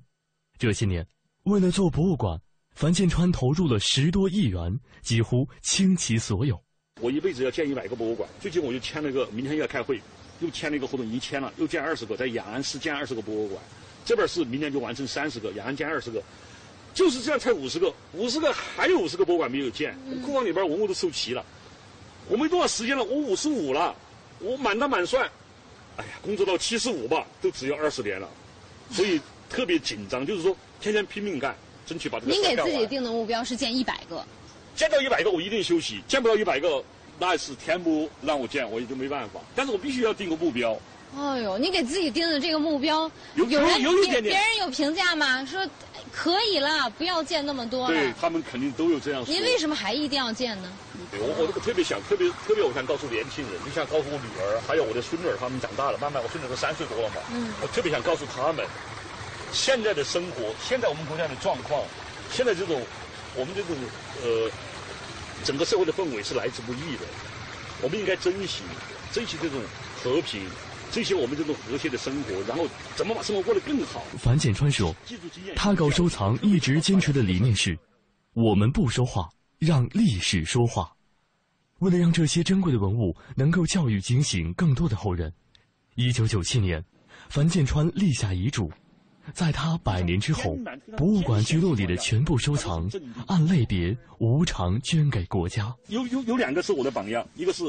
[0.58, 1.06] 这些年，
[1.44, 2.40] 为了做博物馆，
[2.76, 6.62] 樊建川投入了十多亿元，几乎倾其所有。
[7.02, 10.02] 我一辈子要建一百个博物馆，最近我就签了个，明天要开会，
[10.42, 13.64] 又签了一个合同，已经签了，又建二十个，在雅安市建二十个博物馆，
[14.04, 16.22] 这边是明年就完成三十个，雅安建二十个，
[16.94, 21.46] 就是这样才五十个，五十个还有五十个博物馆没有建，库房里边文物都收齐了，
[22.30, 23.94] 我没多少时间了，我五十五了，
[24.40, 25.28] 我满打满算，
[25.98, 28.30] 哎呀，工作到七十五吧，都只有二十年了，
[28.92, 31.56] 所以特别紧张，就是说天天拼命干，
[31.88, 34.24] 争取把这个您给自己定的目标是建一百个，
[34.76, 36.84] 见到一百个我一定休息，见不到一百个
[37.18, 39.42] 那是天不让我见，我也就没办法。
[39.56, 40.80] 但是我必须要定个目标。
[41.18, 45.44] 哎呦，你给自己定的这个目标，有有人有有一点点别人有评价吗？
[45.44, 45.68] 说哎
[46.12, 47.96] 可以啦，不要见那么多了。
[47.96, 49.34] 对他们肯定都有这样说。
[49.34, 50.70] 您为什么还一定要见呢？
[51.12, 57.16] 对我我我特别想，特别特别，我想告诉年轻人，就想告诉我女儿，还有我的孙女儿，他们长大了，慢慢我孙女儿都三岁多了嘛。
[57.34, 58.66] 嗯我特别想告诉他们，
[59.52, 61.84] 现在的生活，现在我们国家的状况，
[62.32, 62.82] 现在这种
[63.36, 63.76] 我们这种
[64.22, 64.50] 呃
[65.44, 67.06] 整个社会的氛围是来之不易的，
[67.82, 68.62] 我们应该珍惜
[69.12, 69.60] 珍惜这种
[70.04, 70.48] 和平，
[70.92, 74.04] 珍惜我们这种和谐的生活，然后怎么把生活过得更好。
[74.18, 74.96] 樊建川说，
[75.56, 77.78] 他搞收藏一直坚持的理念是：
[78.34, 80.92] 我们不说话，让历史说话。
[81.80, 85.32] 为了让这些珍贵的文物能够教育警醒更多的后人，
[85.96, 86.84] 一九九七年，
[87.30, 88.70] 樊建川立下遗嘱，
[89.34, 90.58] 在他百年之后，
[90.98, 92.90] 博物馆聚落里的全部收藏
[93.28, 95.74] 按类别无偿捐给国家。
[95.88, 97.64] 有有有两个是我的榜样，一个是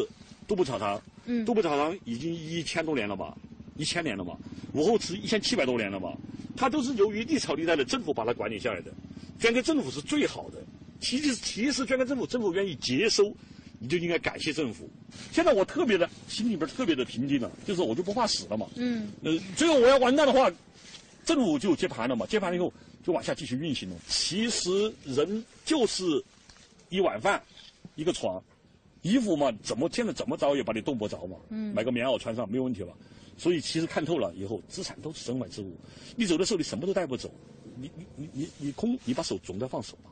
[0.51, 3.37] 杜甫草堂，嗯杜甫草堂已经一千多年了吧，
[3.77, 4.37] 一千年了吧，
[4.73, 6.13] 武侯祠一千七百多年了吧，
[6.57, 8.91] 它都是由于历朝历代的政府把它管理下来的，
[9.39, 10.59] 捐给政府是最好的。
[10.99, 13.33] 其实其实捐给政府，政府愿意接收，
[13.79, 14.91] 你就应该感谢政府。
[15.31, 18.67] 现在我特别的心里边特别的平静了，就是我就不怕死了嘛。
[18.75, 20.51] 嗯，呃，最后我要完蛋的话，
[21.25, 22.73] 政府就接盘了嘛，接盘了以后
[23.05, 23.97] 就往下继续运行了。
[24.09, 26.03] 其实人就是
[26.89, 27.41] 一碗饭，
[27.95, 28.43] 一个床，
[29.03, 31.37] 衣服嘛，怎么现在怎么着也把你冻不着嘛。
[31.49, 32.93] 嗯买个棉袄穿上没有问题吧？
[33.37, 35.75] 所以其实看透了以后，资产都是身外之物。
[36.17, 37.33] 你走的时候你什么都带不走，
[37.77, 40.11] 你你你你你空，你把手总得放手吧。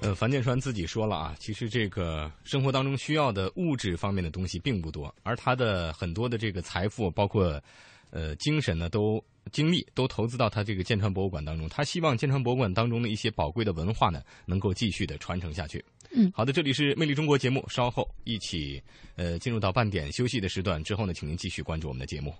[0.00, 7.62] 呃，樊建川自己说了啊，其实这个生活当中需要的物质方面的东西并不多，而他的很多的这个财富，包括
[8.10, 11.68] 呃精神呢，都精力都投资到他这个建川博物馆当中。
[11.68, 15.84] 他希望建川博物馆当中的一些宝贵的文化呢，能够继续的传承下去。
[16.14, 18.82] 嗯，好的，这里是《魅力中国》节目，稍后一起
[19.16, 22.34] 呃进入到半点休息的时段之后呢，请您继续关注我们的节目。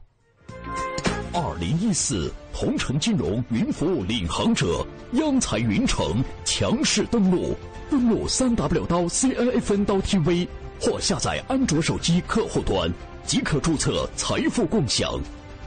[1.34, 7.56] 二零一四同城金融云服务领航者央财云城强势登陆，
[7.90, 10.46] 登录三 w 刀 cnfn 刀 tv
[10.78, 12.92] 或下载安卓手机客户端
[13.24, 15.18] 即可注册财富共享。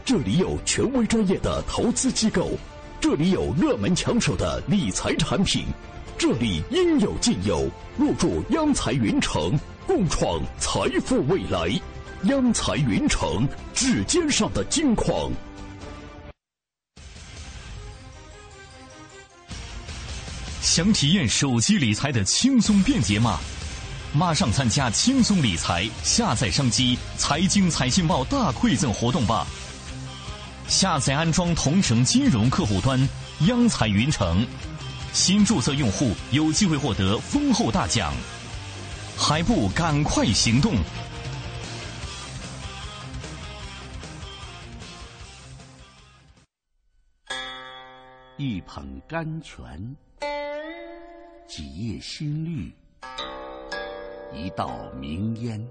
[0.06, 2.52] 这里有权威专业的投资机构，
[3.02, 5.66] 这里有热门抢手的理财产品，
[6.16, 7.68] 这里应有尽有。
[7.98, 11.68] 入驻央财云城，共创财富未来。
[12.26, 15.32] 央财云城指尖上的金矿。
[20.62, 23.40] 想体验手机理财的轻松便捷吗？
[24.14, 29.48] 马上参加轻松理财下载商机财经财信报大馈赠活动吧！
[30.68, 33.00] 下载安装同城金融客户端
[33.48, 34.46] 央财云城，
[35.14, 38.12] 新注册用户有机会获得丰厚大奖，
[39.16, 40.74] 还不赶快行动！
[48.38, 49.96] 一捧甘泉，
[51.48, 52.74] 几叶新绿，
[54.34, 55.66] 一道明烟，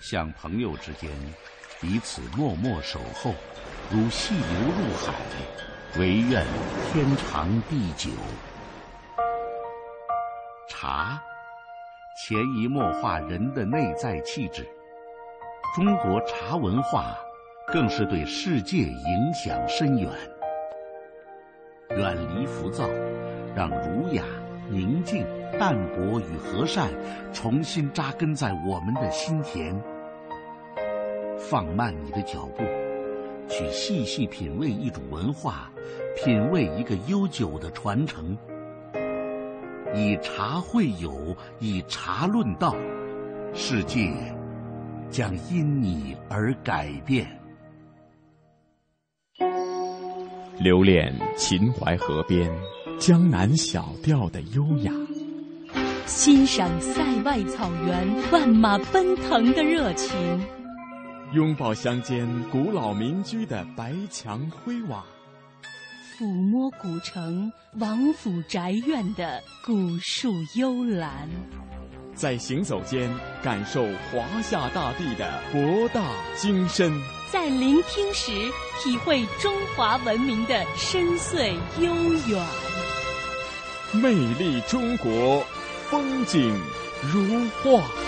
[0.00, 1.10] 像朋友之间
[1.80, 3.32] 彼此默默守候，
[3.88, 5.14] 如细流入海，
[5.96, 6.44] 唯愿
[6.90, 8.10] 天长地久。
[10.68, 11.22] 茶，
[12.16, 14.68] 潜移默化人的内在气质。
[15.76, 17.16] 中国茶文化，
[17.68, 20.10] 更是对世界影响深远。
[21.90, 22.88] 远离浮躁，
[23.54, 24.24] 让儒雅、
[24.68, 25.24] 宁静、
[25.60, 26.90] 淡泊与和善
[27.32, 29.80] 重新扎根在我们的心田。
[31.50, 32.62] 放慢你的脚步，
[33.48, 35.70] 去细细品味一种文化，
[36.14, 38.36] 品味一个悠久的传承。
[39.94, 42.76] 以茶会友，以茶论道，
[43.54, 44.12] 世界
[45.08, 47.26] 将因你而改变。
[50.60, 52.50] 留恋秦淮河边
[52.98, 54.92] 江南小调的优雅，
[56.04, 60.18] 欣赏塞外草原万马奔腾的热情，
[61.32, 65.04] 拥抱乡间古老民居的白墙灰瓦，
[66.16, 71.28] 抚摸古城王府宅院的古树幽兰，
[72.14, 76.02] 在行走间感受华夏大地的博大
[76.34, 76.98] 精深。
[77.30, 78.32] 在聆听时，
[78.82, 81.94] 体会中华文明的深邃悠
[82.26, 82.46] 远。
[83.92, 85.44] 魅力中国，
[85.90, 86.58] 风景
[87.02, 88.07] 如画。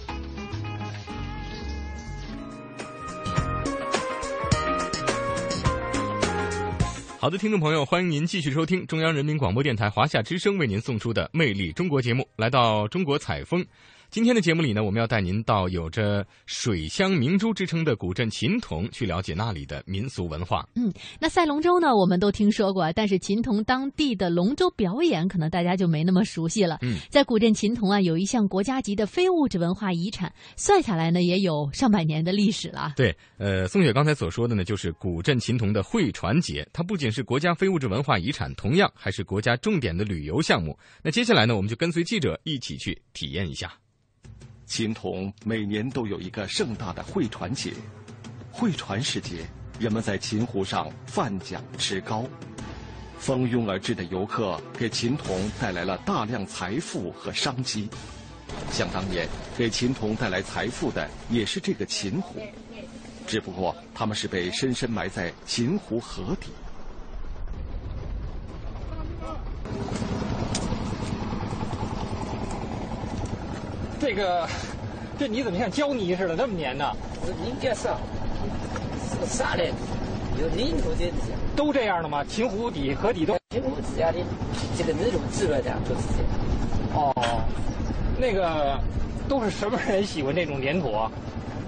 [7.21, 13.63] 好的，听众朋友，欢迎您继续收听中央人民广播电台华夏之声为您送出的《魅力中国》节目，来到中国采风。
[14.11, 20.67] 今天的节目里呢，我们要带您到有着“水乡明珠”之称的古镇秦同，去了解那里的民俗文化。
[20.75, 26.79] 嗯，那赛龙舟呢，我们都听说过，但是秦同当地的龙舟表演，可能大家就没那么熟悉了。
[26.81, 32.91] 嗯，在古镇秦同啊，有一项国家级的非物质文化遗产，算下来呢，也有上百年的历史了。
[32.97, 40.77] 对，呃，宋雪刚才所说的呢，就是古镇秦同的会船节，它不仅是国家非物质文化遗产，同样还是国家重点的旅游项目。
[41.01, 43.71] 那接下来呢，我们就跟随记者一起去体验一下。
[44.71, 47.73] 秦同每年都有一个盛大的会船节，
[48.53, 49.45] 会船时节，
[49.77, 52.25] 人们在秦湖上泛桨持篙，
[53.19, 57.89] 蜂拥而至的游客给秦同带来了大量财富和商机。
[58.71, 62.39] 想当年，给秦同带来财富的也是这个秦湖，
[63.27, 66.47] 只不过他们是被深深埋在秦湖河底。
[74.01, 74.47] 这个，
[75.19, 76.91] 这泥怎么像胶泥似的那么粘呢？
[77.23, 77.99] 人家上
[79.21, 79.63] 是啥的？
[80.41, 81.13] 有泥土的，
[81.55, 82.23] 都这样的吗？
[82.23, 83.37] 秦湖底、河底都。
[83.51, 84.17] 秦湖底下的
[84.75, 86.25] 这个泥土质量的都是这样。
[86.95, 87.13] 哦，
[88.17, 88.75] 那个
[89.29, 91.11] 都是什么人喜欢这种粘土啊？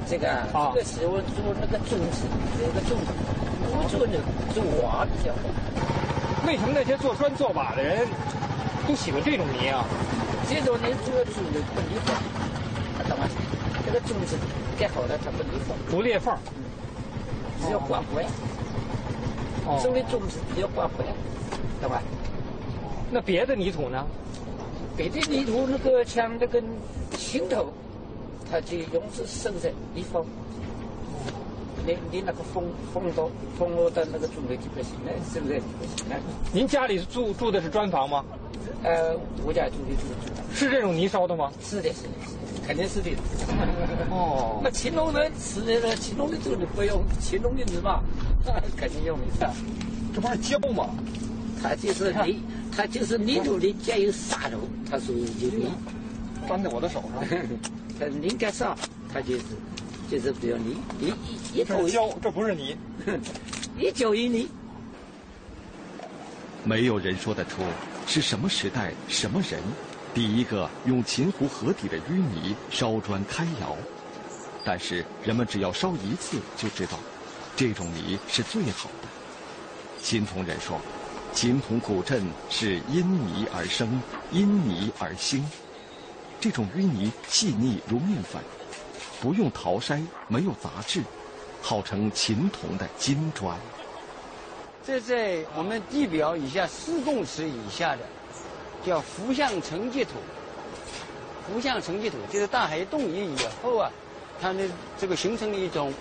[0.10, 2.26] 这个啊，这个喜欢做那个粽子，
[2.58, 3.14] 那个粽子，
[3.70, 4.18] 我做那
[4.56, 6.48] 做瓦比较好。
[6.48, 8.08] 为什么那些做砖做瓦的人
[8.88, 9.86] 都喜欢这种泥啊？
[10.50, 12.16] 这种泥主要是不裂缝，
[13.10, 13.28] 懂吗？
[13.86, 14.38] 这个种子
[14.78, 15.78] 盖好了，它不裂缝。
[15.90, 16.38] 不裂缝。
[17.62, 18.26] 只要挂回。
[19.66, 19.80] 哦。
[19.82, 21.06] 种的种子只要挂回，
[21.82, 22.02] 懂吧？
[23.12, 24.06] 那别的泥土呢？
[24.96, 26.62] 别的泥土那个像那个
[27.18, 27.74] 青头，
[28.52, 30.24] 它就用是生在裂缝。
[31.86, 32.64] 你你那个风
[32.94, 35.62] 风到风落到那个种的就不行了，是不是？
[36.52, 38.24] 您家里住住的是砖房吗？
[38.84, 39.16] 呃，
[39.46, 39.92] 我家住的
[40.54, 41.52] 是是这种泥烧的吗？
[41.62, 42.10] 是的，是的，
[42.66, 43.12] 肯定是的。
[44.10, 44.62] 哦。
[44.64, 48.02] 那乾隆人吃的那乾隆的粥你不用乾隆的泥嘛？
[48.78, 49.50] 肯定用的。
[50.14, 50.90] 这不是胶吗？
[51.62, 52.42] 它就是泥，
[52.76, 54.58] 它就是泥土里加有沙土，
[54.90, 55.68] 它属于就泥。
[56.48, 57.40] 粘在我的手上。
[58.00, 58.78] 它拧干上，
[59.14, 59.44] 它就是
[60.10, 62.78] 就是比较泥，一一一这是胶，这不是泥。
[63.78, 64.48] 一脚一泥。
[66.64, 67.62] 没有人说得出
[68.08, 69.60] 是什么时代、什么人，
[70.14, 73.76] 第一个用秦湖河底的淤泥烧砖开窑。
[74.64, 76.98] 但是人们只要烧一次，就知道
[77.56, 79.08] 这种泥是最好的。
[80.02, 80.80] 秦同人说
[81.34, 84.02] ：“秦同古镇是因泥而生，
[84.32, 85.46] 因泥而兴。
[86.40, 88.42] 这种淤泥细腻如面粉，
[89.24, 91.02] 不用淘筛，没有杂质，
[91.62, 93.58] 号称秦铜的金砖。”
[94.86, 98.02] 这在我们地表以下四公尺以下的，
[98.86, 100.12] 叫浮相沉积土。
[101.48, 103.90] 浮相沉积土就是大海冻移以后啊，
[104.42, 104.68] 它的
[105.00, 105.94] 这个形成了一种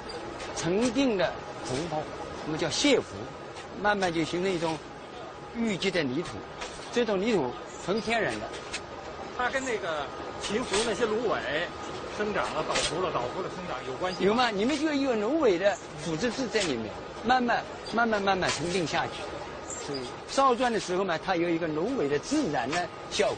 [0.56, 1.32] 沉淀的
[1.64, 2.02] 浮泡，
[2.44, 3.04] 我们叫蟹湖，
[3.80, 4.76] 慢慢就形成一种
[5.56, 6.30] 淤积的泥土。
[6.92, 7.52] 这种泥土
[7.84, 8.48] 纯天然的，
[9.38, 10.06] 它跟那个
[10.40, 11.68] 秦湖那些芦苇
[12.22, 14.48] 生长了、倒伏了、倒伏的生长有关系有吗？
[14.50, 16.86] 你们就有芦苇的腐殖质在里面。
[17.24, 17.62] 慢慢、
[17.94, 19.12] 慢慢、慢慢沉淀下去，
[19.86, 23.36] 所以烧砖的时候嘛，它有一个芦苇的自然的效果，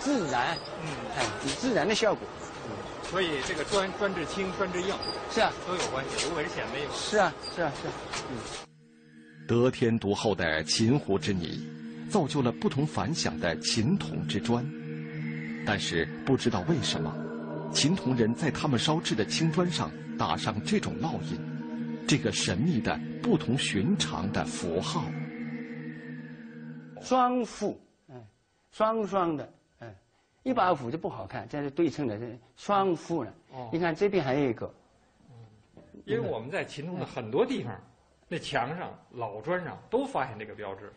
[0.00, 1.24] 自然，嗯，哎，
[1.58, 2.26] 自然的效果。
[3.08, 4.92] 所以这个砖砖质轻，砖质硬，
[5.32, 6.28] 是啊，都有关系。
[6.28, 6.92] 芦苇是显微嘛？
[6.92, 7.92] 是啊，是啊，是啊。
[8.30, 8.36] 嗯，
[9.46, 11.64] 得天独厚的秦湖之泥，
[12.10, 14.64] 造就了不同凡响的秦铜之砖。
[15.64, 17.14] 但是不知道为什么，
[17.74, 21.38] 秦铜人在他们烧制的青砖上打上这种烙印。
[22.06, 25.04] 这个神秘的、不同寻常的符号，
[27.00, 28.22] 双幅，嗯，
[28.70, 29.94] 双双的，嗯，
[30.42, 33.34] 一把斧就不好看，这是对称的，这双幅了。
[33.52, 34.72] 哦，你看这边还有一个，
[36.04, 37.74] 因为我们在秦铜的很多地方，
[38.28, 40.92] 那墙上、老砖上都发现这个标志，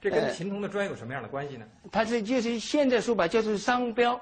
[0.00, 1.66] 这跟秦铜的砖有什么样的关系呢？
[1.90, 4.18] 它是就是现在说吧，就是商标，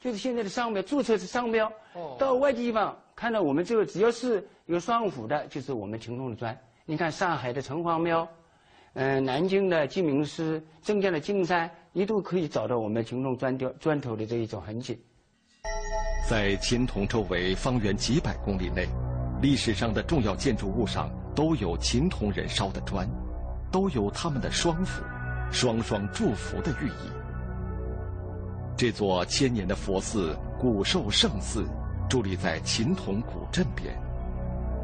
[0.00, 1.70] 就是现在的商标，注册是商标。
[1.94, 2.96] 哦，到外地地方。
[3.16, 6.56] 看到我们这个，只要是有双斧的，就是我们秦铜的砖。
[6.84, 8.28] 你看上海的城隍庙，
[8.92, 15.02] 嗯，南京的鸡鸣寺，镇江的金山，你都可以找到我们秦铜砖雕砖头的这一种痕迹。
[16.28, 18.86] 在秦铜周围方圆几百公里内，
[19.42, 23.04] 历史上的重要建筑物上都有秦铜人烧的砖，
[23.72, 25.02] 都有他们的双斧，
[25.50, 27.17] 双双祝福的寓意。
[28.78, 31.66] 这座千年的佛寺古寿圣寺。
[32.08, 33.92] 伫立在秦铜古镇边，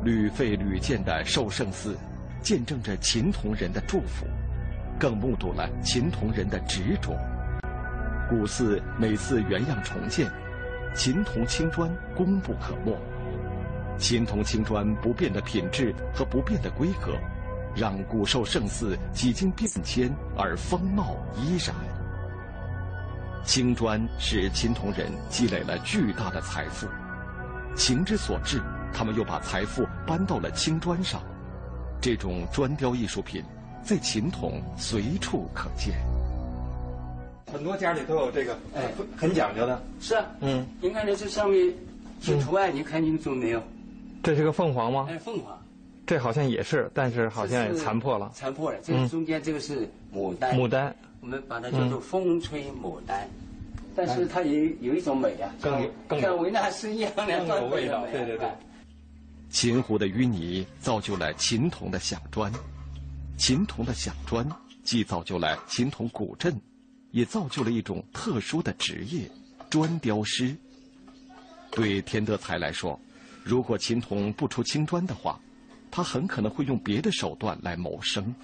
[0.03, 1.97] 屡废屡建的寿圣寺，
[2.43, 4.27] 见证着秦铜人的祝福，
[4.99, 7.17] 更目睹了秦铜人的执着。
[8.29, 10.31] 古寺每次原样重建，
[10.95, 12.95] 秦铜青砖功不可没。
[13.97, 17.17] 秦铜青砖不变的品质和不变的规格，
[17.75, 21.75] 让古寿圣寺几经变迁而风貌依然。
[23.45, 26.87] 青砖使秦铜人积累了巨大的财富。
[27.77, 31.21] 情之所至，他们又把财富搬到了青砖上。
[32.01, 33.43] 这种砖雕艺术品，
[33.83, 35.95] 在秦铜随处可见。
[37.53, 39.81] 很多家里都有这个，哎，很讲究的。
[40.01, 41.73] 是啊，嗯，您看这这上面
[42.21, 43.63] 这图案，您看清楚没有？
[44.23, 45.07] 这是个凤凰吗？
[45.11, 45.54] 哎，凤凰。
[46.07, 48.31] 这好像也是，但是好像也残破了。
[48.35, 48.79] 残破了。
[48.83, 50.57] 这个中间这个是牡丹。
[50.59, 50.95] 牡丹。
[51.21, 53.29] 我们把它叫做风吹牡丹。
[53.97, 58.05] 但是它也有一种美啊，更更跟维纳斯一样的，更有味道。
[58.09, 58.49] 对对对，
[59.51, 62.53] 秦湖的淤泥造就了秦铜的响砖，
[63.39, 64.45] 秦铜的响砖
[64.83, 66.61] 既造就了秦铜古镇，
[67.13, 69.31] 也造就了一种特殊的职业——
[69.71, 70.53] 砖雕师。
[71.71, 72.99] 对田德才来说，
[73.45, 75.39] 如果秦铜不出青砖的话，
[75.95, 78.35] 他很可能会用别的手段来谋生。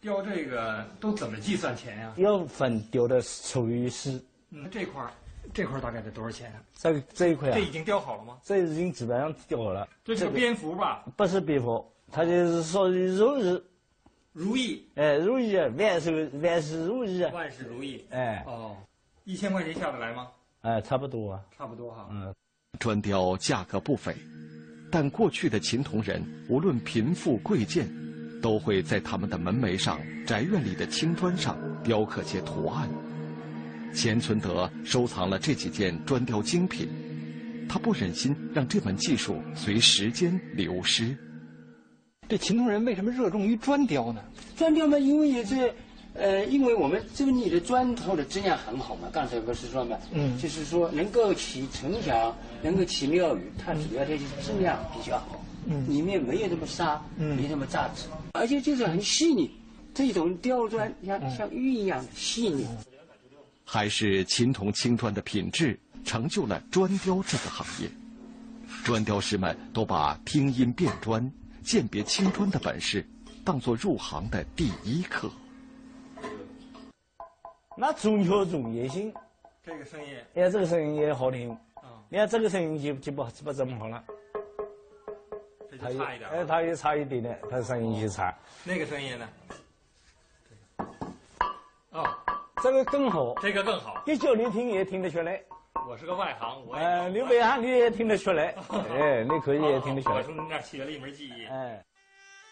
[0.00, 2.14] 雕这个都怎么计算钱呀？
[2.16, 4.18] 要分雕的属于是。
[4.48, 5.12] 嗯，这块儿，
[5.52, 6.62] 这块儿大概得多少钱啊？
[6.74, 7.52] 这这一块啊？
[7.54, 8.38] 这已经雕好了吗？
[8.42, 9.86] 这已经基本上雕好了。
[10.02, 11.04] 这是蝙蝠吧？
[11.18, 13.62] 不是蝙蝠，它就是说如意。
[14.32, 14.88] 如意。
[14.94, 17.22] 哎，如意，万事万事如意。
[17.24, 18.06] 万事如意。
[18.08, 18.42] 哎。
[18.46, 18.74] 哦，
[19.24, 20.28] 一千块钱下得来吗？
[20.62, 21.44] 哎，差不多啊。
[21.54, 22.08] 差不多哈。
[22.10, 22.34] 嗯。
[22.80, 24.16] 砖雕价格不菲，
[24.92, 27.88] 但过去的秦铜人无论贫富贵贱。
[28.42, 32.88] 都会在他们的门楣上、宅院里的青砖上雕刻些图案。
[33.94, 36.88] 钱存德收藏了这几件砖雕精品，
[37.68, 41.16] 他不忍心让这门技术随时间流失。
[42.28, 44.20] 这秦铜人为什么热衷于砖雕呢？
[44.56, 45.72] 砖雕嘛，因为也是
[46.14, 59.50] 呃，因为我们这里的砖头的质量很好嘛，刚才不是说嘛，嗯就是说能够起城墙，能够起庙宇，它主要的就是质量比较好，嗯里面没有那么沙，嗯没那么杂质，而且就是很细腻，
[59.94, 62.66] 这种雕砖像嗯像玉一样的细腻。
[63.64, 67.88] 还是秦铜青砖的品质成就了砖雕这个行业。
[68.84, 71.32] 砖雕师们都把听音辨砖、
[71.62, 73.06] 鉴别青砖的本事
[73.44, 75.30] 当做入行的第一课。
[77.76, 79.12] 那中敲中也行，
[79.64, 81.56] 这个声音，哎，这个声音也好听。
[82.08, 84.04] 你看这个声音就就不不怎么好了，
[85.70, 86.30] 这它也就差一点。
[86.30, 88.36] 哎，它也差一点点，它的声音就差。
[88.64, 89.28] 那个声音呢？
[91.92, 92.04] 哦，
[92.62, 94.02] 这个更好，这个更好。
[94.04, 95.40] 给叫你听也听得出来。
[95.88, 98.54] 我是个外行，我也哎，刘北汉你也听得出来，
[98.90, 100.22] 哎，你可以也听得出来我。
[100.22, 101.46] 从你那儿学了一门技艺。
[101.50, 101.82] 哎，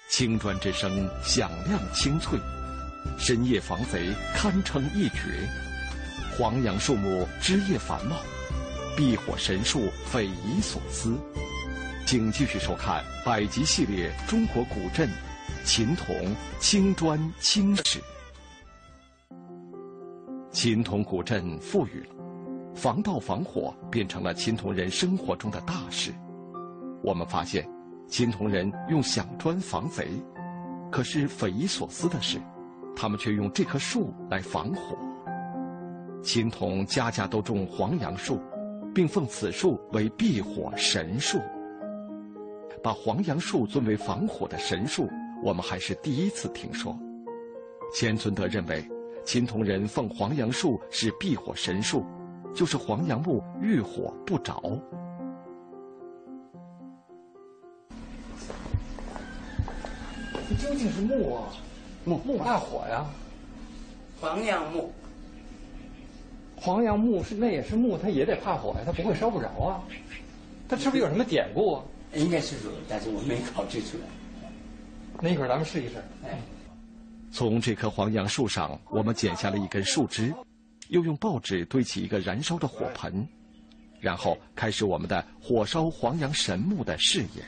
[0.09, 0.91] 青砖之声
[1.23, 2.39] 响亮清脆，
[3.19, 5.49] 深夜防贼堪称一绝。
[6.37, 8.17] 黄杨树木枝叶繁茂，
[8.97, 11.17] 避火神术匪夷所思。
[12.07, 15.09] 请继续收看百集系列《中国古镇
[15.65, 17.99] 秦铜青砖青史》。
[20.51, 22.15] 秦铜古镇富裕了，
[22.75, 26.13] 防盗防火变成了秦铜人生活中的大事。
[27.03, 27.69] 我们发现，
[28.09, 30.09] 秦铜人用响砖防贼，
[30.91, 32.41] 可是匪夷所思的是，
[33.01, 34.95] 他们却用这棵树来防火。
[36.23, 38.39] 秦铜家家都种黄杨树，
[38.95, 41.39] 并奉此树为避火神树。
[42.83, 45.09] 把黄杨树尊为防火的神树，
[45.43, 46.95] 我们还是第一次听说。
[47.95, 48.87] 钱尊德认为，
[49.25, 52.05] 秦铜人奉黄杨树是避火神树，
[52.55, 54.63] 就是黄杨木遇火不着。
[60.51, 61.49] 这究竟是木啊？
[62.05, 63.07] 木木怕火呀？
[64.21, 64.93] 黄杨木，
[66.57, 69.83] 黄杨木是那也是木，它也得怕火呀，它不会烧不着啊。
[70.69, 71.83] 它是不是有什么典故啊？
[72.15, 74.05] 应该是有，但是我没考据出来。
[75.21, 75.97] 那一会儿咱们试一试。
[76.25, 76.39] 哎，
[77.31, 80.35] 从这棵黄杨树上，我们剪下了一根树枝，
[80.89, 83.27] 又用报纸堆起一个燃烧的火盆，
[84.01, 87.45] 然后开始我们的火烧黄杨神木的试验。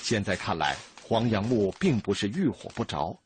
[0.00, 0.74] 现在看来，
[1.08, 3.18] 黄杨木并不是遇火不着，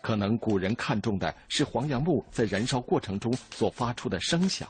[0.00, 4.68] 可能古人看重的是黄杨木在燃烧过程中所发出的声响，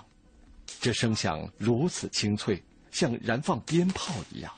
[0.79, 4.53] 这声响如此清脆，像燃放鞭炮一样。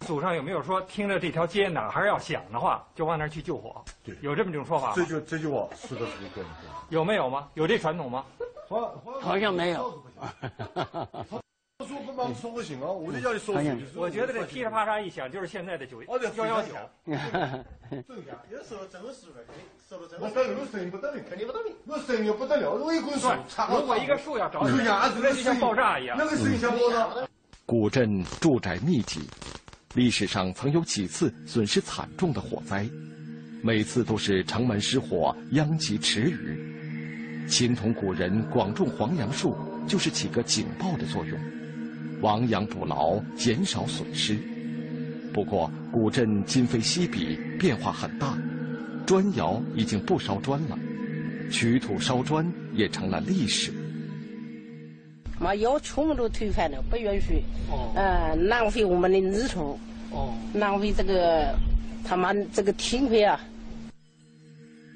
[0.00, 3.82] 祖上有没有说听着这条街哪还要响的话，就往那儿去救火？
[4.04, 4.92] 对，有这么一种说法吗？
[4.94, 6.44] 这就这就我说的是一个。
[6.90, 7.48] 有没有吗？
[7.54, 8.22] 有这传统吗？
[9.18, 10.04] 好像没有。
[11.86, 13.54] 说行啊，我就叫你说。
[13.94, 16.74] 我觉得这噼里啪啦一响，就是现在的九幺幺九。
[17.90, 19.44] 有时候真是的，
[19.88, 20.26] 收了真的。
[20.26, 21.66] 我这个声音不得了，肯定不得了。
[21.86, 26.16] 我声音不得了，我一根树插如果一个树要着那就像爆炸一样。
[26.18, 27.08] 那个声音像爆炸？
[27.66, 29.20] 古镇住宅密集，
[29.94, 32.88] 历史上曾有几次损失惨重的火灾，
[33.62, 37.46] 每次都是城门失火，殃及池鱼。
[37.48, 39.56] 秦同古人广种黄杨树，
[39.86, 41.38] 就是起个警报的作用，
[42.22, 44.38] 亡羊补牢，减少损失。
[45.32, 48.38] 不过，古镇今非昔比，变化很大，
[49.04, 50.78] 砖窑已经不烧砖了，
[51.50, 53.72] 取土烧砖也成了历史。
[55.40, 57.42] 嘛，窑全部都推翻了，不允许。
[57.70, 57.92] 哦。
[57.96, 59.78] 呃，浪费我们的泥土。
[60.10, 60.32] 哦。
[60.54, 61.54] 浪费这个
[62.04, 63.40] 他妈这个天亏啊！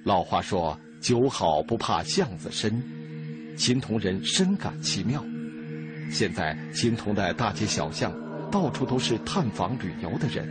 [0.04, 2.80] 老话说：“酒好不怕巷子深。”
[3.56, 5.24] 秦同人深感其妙。
[6.10, 8.12] 现在秦同的大街小巷，
[8.50, 10.50] 到处都是探访旅游的人。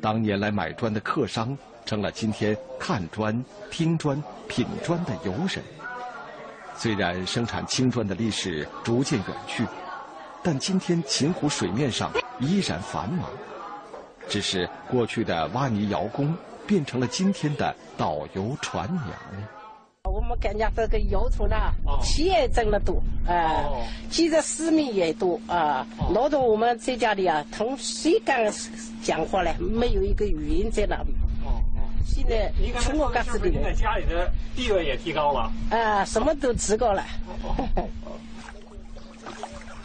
[0.00, 5.62] 当年来买砖的客商，成了今天看砖、听砖、品砖的游人。
[6.74, 9.66] 虽然生产青砖的历史逐渐远去，
[10.42, 13.28] 但今天秦湖水面上依然繁忙。
[14.28, 16.34] 只是过去的挖泥窑工，
[16.66, 19.59] 变成了今天的导游船娘。
[20.10, 21.56] 我们感觉这个窑村呢，
[22.02, 23.70] 钱也挣得多，啊，
[24.10, 25.86] 记着市民也多啊。
[26.12, 28.52] 劳动我们在家里啊，同谁敢
[29.02, 29.54] 讲话呢？
[29.58, 31.14] 没有一个语音在那里。
[32.04, 35.52] 现在您刚才说的是不是您在家里的地位也提高了？
[35.70, 37.04] 啊，什么都提高了。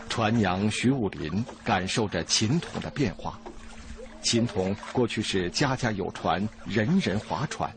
[0.10, 3.38] 船娘徐武林感受着秦统的变化。
[4.22, 7.72] 秦统过去是家家有船，人人划船，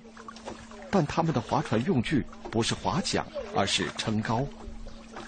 [0.91, 3.25] 但他们的划船用具不是划桨，
[3.55, 4.47] 而是撑篙。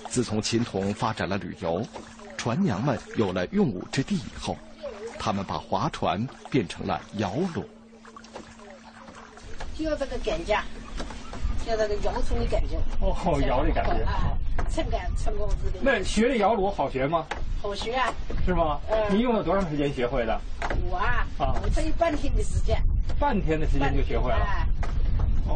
[0.08, 1.86] 自从秦童发展了旅游，
[2.36, 4.56] 船娘们有了用武之地以后，
[5.18, 7.62] 他们把划船变成了摇橹。
[9.78, 10.60] 就要这个感觉，
[11.64, 12.76] 就那个摇葱的感觉。
[13.00, 14.04] 哦，摇的感觉。
[14.04, 14.36] 啊，
[14.70, 15.78] 撑杆撑果子的。
[15.80, 17.26] 那学这摇橹好学吗？
[17.62, 18.12] 好学啊。
[18.44, 18.80] 是吗？
[18.90, 19.16] 嗯。
[19.16, 20.40] 你用了多长时间学会的？
[20.90, 22.82] 我啊，啊，我才有半天的时间。
[23.18, 24.66] 半天的时间就学会了。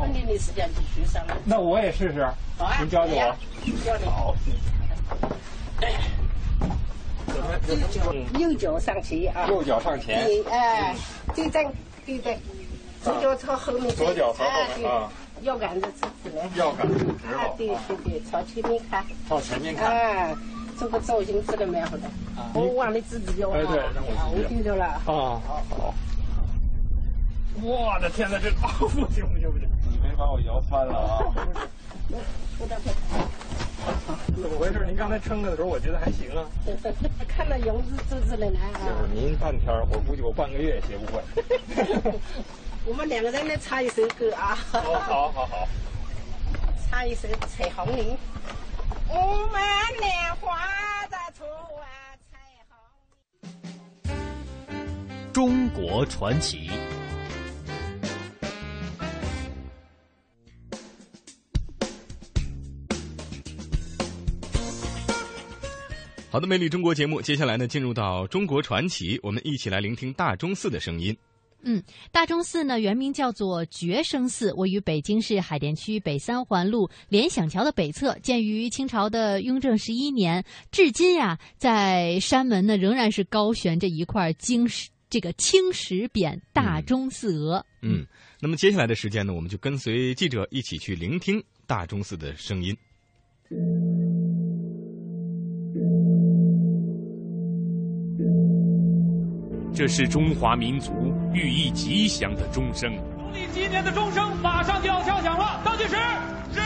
[0.00, 1.36] 半天的时间就学上了。
[1.44, 2.24] 那我也试试。
[2.58, 2.76] 好啊。
[2.80, 3.36] 您教教我。
[3.84, 4.04] 教你。
[4.04, 4.34] 好。
[7.68, 9.46] 右脚，右脚上前啊。
[9.48, 10.24] 右脚上前。
[10.24, 10.94] 对，哎，
[11.34, 11.72] 对正，
[12.06, 12.36] 对正。
[13.02, 13.94] 左脚朝后面。
[13.94, 15.10] 左脚朝后面啊。
[15.42, 16.46] 腰杆子直直的。
[16.56, 17.54] 腰杆子直了。
[17.56, 19.04] 对对对，朝前面看。
[19.28, 19.86] 朝前面看。
[19.90, 20.34] 哎，
[20.78, 22.02] 这个造型做的蛮好的。
[22.54, 23.56] 我往你自己腰啊。
[23.56, 24.84] 哎对，让我我听着了。
[24.84, 25.94] 啊，好好。
[27.62, 29.68] 我的天哪，这啊不行不行不行！
[30.14, 31.34] 把我摇翻了啊！
[32.56, 32.80] 出点
[34.26, 34.84] 怎么回事？
[34.86, 36.44] 您刚才撑着的时候，我觉得还行啊。
[37.28, 38.78] 看到油脂滋滋的来啊！
[38.78, 41.22] 就是您半天，我估计我半个月也学不会。
[42.86, 44.54] 我们两个人来唱一首歌啊！
[44.70, 45.68] 好，好好好。
[46.90, 48.14] 唱一首《彩虹铃》。
[49.08, 49.60] 我们
[50.00, 50.58] 莲花
[51.10, 51.44] 在处
[51.76, 52.38] 啊，彩
[52.68, 54.12] 虹。
[55.32, 56.70] 中国传奇。
[66.34, 71.16] 好的，魅力中国节目，接下来呢，进入到中国传奇，我们一起来聆听大钟寺的声音。
[71.62, 71.80] 嗯，
[72.10, 87.64] 大钟寺呢原名叫做觉生寺，位于北京市海淀区北三环路联想桥的北侧，建于清朝的雍正十一年，至今呀，在山门呢仍然是高悬着一块青石这个青石匾“大钟寺额”。
[87.80, 88.04] 嗯，
[88.40, 92.76] 那么接下来的时间呢，我们就跟随记者一起去聆听大钟寺的声音。
[99.74, 100.92] 这是中华民族
[101.32, 102.94] 寓意吉祥的钟声。
[103.18, 105.96] 农历今年的钟声马上就要敲响了，倒计时。
[106.52, 106.60] 是。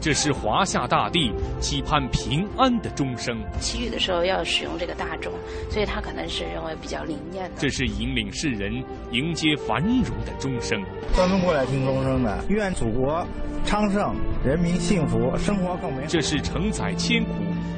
[0.00, 1.30] 这是华夏大地
[1.60, 3.36] 期盼平安的钟声。
[3.60, 5.30] 祈雨的时候要使用这个大钟，
[5.70, 7.50] 所以他可能是认为比较灵验的。
[7.58, 10.82] 这是引领世人迎接繁荣的钟声。
[11.14, 13.24] 专门过来听钟声的，愿祖国
[13.66, 16.08] 昌盛，人民幸福，生活更美好。
[16.08, 17.30] 这是承载千古、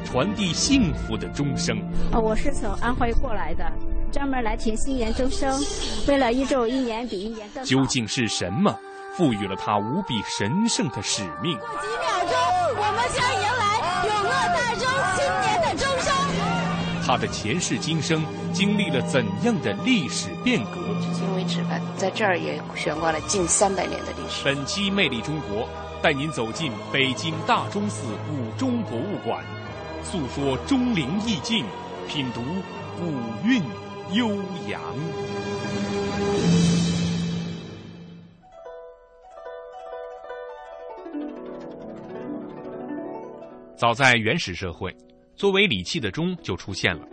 [0.04, 1.76] 传递幸福的钟声。
[2.12, 3.70] 啊，我是从安徽过来的。
[4.14, 5.60] 专门来听新年钟声，
[6.06, 7.66] 为了一周一年比一年更好。
[7.68, 8.72] 究竟是什么
[9.16, 11.58] 赋予了他无比神圣的使命？
[11.58, 12.36] 过几秒钟，
[12.76, 14.86] 我们将迎来永乐大钟
[15.16, 16.14] 新年的钟声。
[17.04, 20.80] 他的前世今生经历了怎样的历史变革？
[21.02, 24.44] 至今为止吧，在这儿也悬挂了近三百年的历史。
[24.44, 25.62] 本期《魅力中国》
[26.00, 29.44] 带您走进北京大钟寺古钟博物馆，
[30.04, 31.66] 诉说钟灵意境，
[32.06, 32.40] 品读
[32.96, 33.10] 古
[33.44, 33.60] 韵。
[34.12, 34.28] 悠
[34.68, 34.80] 扬。
[43.76, 44.94] 早在原始社会，
[45.34, 47.06] 作为礼器的钟就出现了。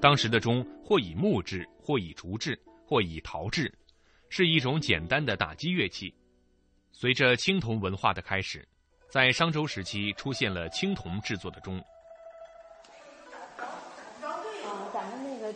[0.00, 3.72] 当时的钟或以木制，或以竹制，或以陶制，
[4.28, 6.14] 是一种简单的打击乐器。
[6.92, 8.66] 随着青铜文化的开始，
[9.10, 11.82] 在商周时期出现了青铜制作的钟。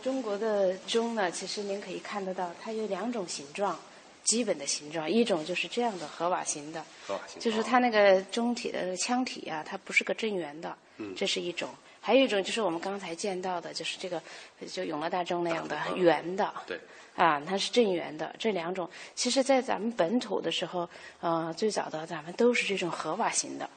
[0.03, 3.79] 中国的钟呢，其实您可以看得到，它有两种形状，
[4.25, 6.83] 基本的形状，一种就是这样的合瓦形的，
[7.39, 10.75] 就是它那个钟体的腔体啊，它不是个正圆的，
[11.15, 11.69] 这是一种；
[12.01, 14.21] 还有一种就是我们刚才见到的，就是这个
[14.69, 16.77] 就永乐大钟那样的圆的，对，
[17.15, 17.93] 啊，它是正。
[17.93, 18.35] 圆的。
[18.37, 20.89] 这两种，其实在咱们本土的时候，
[21.21, 23.69] 呃，最早的咱们都是这种合瓦形的，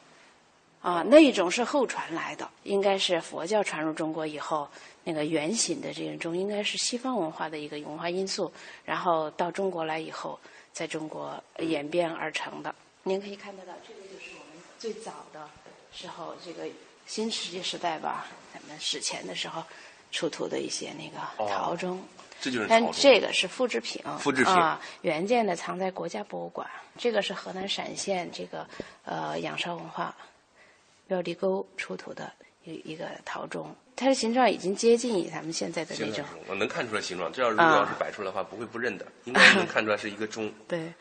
[0.86, 4.68] 啊，那一种是后传来的，应该是佛教传入中国以后。
[5.02, 8.52] 那个圆形的这种应该是西方文化的一个文化因素，
[8.84, 10.38] 然后到中国来以后，
[10.72, 12.72] 在中国演变而成的。
[13.04, 15.48] 您可以看得到，这个就是我们最早的
[15.92, 16.64] 时候，这个
[17.06, 19.62] 新石器时代吧，咱们史前的时候
[20.10, 21.18] 出土的一些那个
[21.52, 22.00] 陶钟。
[22.40, 24.02] 这就是但这个是复制品。
[24.18, 26.68] 复制品啊，原件的藏在国家博物馆。
[26.98, 28.66] 这个是河南陕县这个
[29.04, 30.12] 呃仰韶文化
[31.06, 32.32] 标地沟出土的
[32.64, 33.74] 一一个陶钟。
[33.98, 37.32] 它的形状已经接近于咱们现在的那种，我能看出来形状。
[37.32, 40.52] 这要如果要是摆出来的话，不会不认的，应该能看出来是一个钟。
[40.68, 40.92] 对，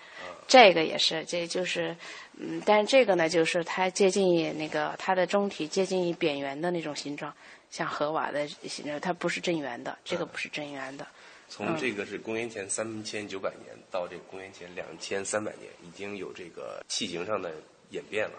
[0.47, 1.93] 这个也是，这就是，
[2.37, 7.35] 嗯，但是这个呢，就是它接近于那个它的钟体接近于扁圆的那种形状，
[7.69, 11.05] 像河瓦的形状，它不是正圆的，这个不是正圆的。
[11.49, 17.51] 从这个是公元前三千九百年到这个公元前两千三百年，已经有这个器形上的
[17.89, 18.35] 演变了。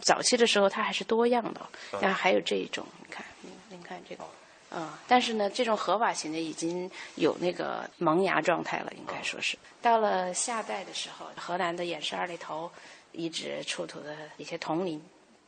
[0.00, 1.60] 早期的时候，它还是多样的，
[2.00, 3.24] 然后还有这一种，你看。
[3.70, 4.24] 您看这个，
[4.70, 9.56] 嗯，但是呢，这种合法型的已经有那个萌芽状态了，应该说是。
[9.80, 12.70] 到了夏代的时候，河南的偃师二里头
[13.12, 15.00] 遗址出土的一些铜铃。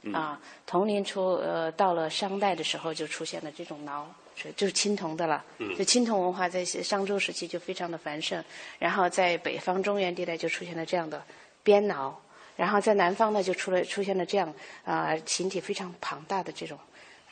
[0.02, 5.44] 嗯啊，铜铃出呃，到了商代的时候就出现了这种挠，是就是青铜的了。
[5.58, 8.42] 嗯就青铜文化在商周时期就非常的繁盛，
[8.78, 11.22] 然后在北方中原地带就出现了这样的
[11.62, 12.18] 编挠，
[12.60, 14.46] 然后在南方呢就出了出现了这样
[14.84, 16.78] 啊、呃形体非常庞大的这种，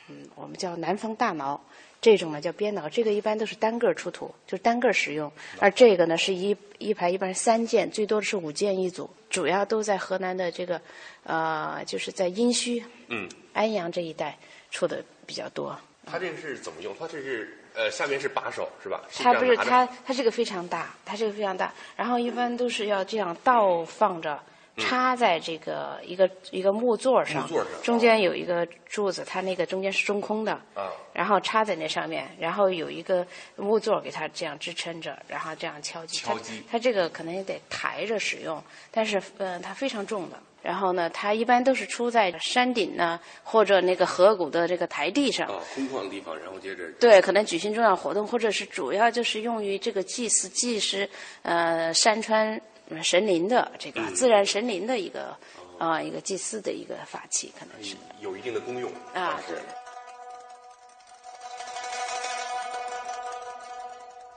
[0.07, 1.61] 嗯，我们叫南方大挠。
[2.01, 5.31] 这种呢叫编挠，这个一般都是单个出土，就是单个使用。
[5.59, 10.81] 而这个呢是一一排一般是三件，最多的是五件一组，主要都在河南的这个
[11.23, 14.35] 呃，就是在殷墟、嗯，安阳这一带
[14.71, 15.77] 出的比较多。
[16.05, 16.95] 它这个是怎么用？
[16.97, 19.03] 它这是呃下面是把手是吧？
[19.13, 24.41] 它不是它，它这个非常大，它这个非常大，然后一般都是要这样倒放着，
[24.79, 33.25] 插在这个一个一个木座上，木座上中间有一个柱子，它那个中间是中空的，啊，然后插在那上面，然后有一个
[33.55, 36.17] 木座给它这样支撑着，然后这样敲击。
[36.17, 40.39] 敲击它它这个可能也得抬着使用，但是呃它非常重的。
[40.61, 45.47] 然后呢，它一般都是出在山顶呢，或者那个河谷的这个台地上。
[45.47, 51.09] 啊，空旷的地方，然后接着对，可能举行重要活动，或者是主要就是用于这个祭祀、祭祀
[51.43, 52.59] 呃山川呃
[53.03, 55.37] 神灵的这个嗯自然神灵的一个
[55.77, 59.57] 啊、一个祭祀的一个法器，可能是有一定的功用啊，对。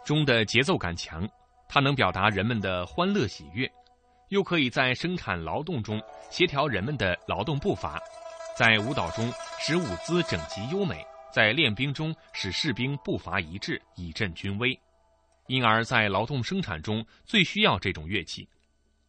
[0.04, 1.28] 钟的节奏感强，
[1.68, 3.70] 它能表达人们的欢乐喜悦，
[4.28, 6.00] 又可以在生产劳动中
[6.30, 8.00] 协调人们的劳动步伐，
[8.56, 14.78] 在舞蹈中使舞姿整齐优美，在练兵中使士兵步伐一致，以振军威。
[15.52, 18.42] 因而，在劳动生产中最需要这种乐器。《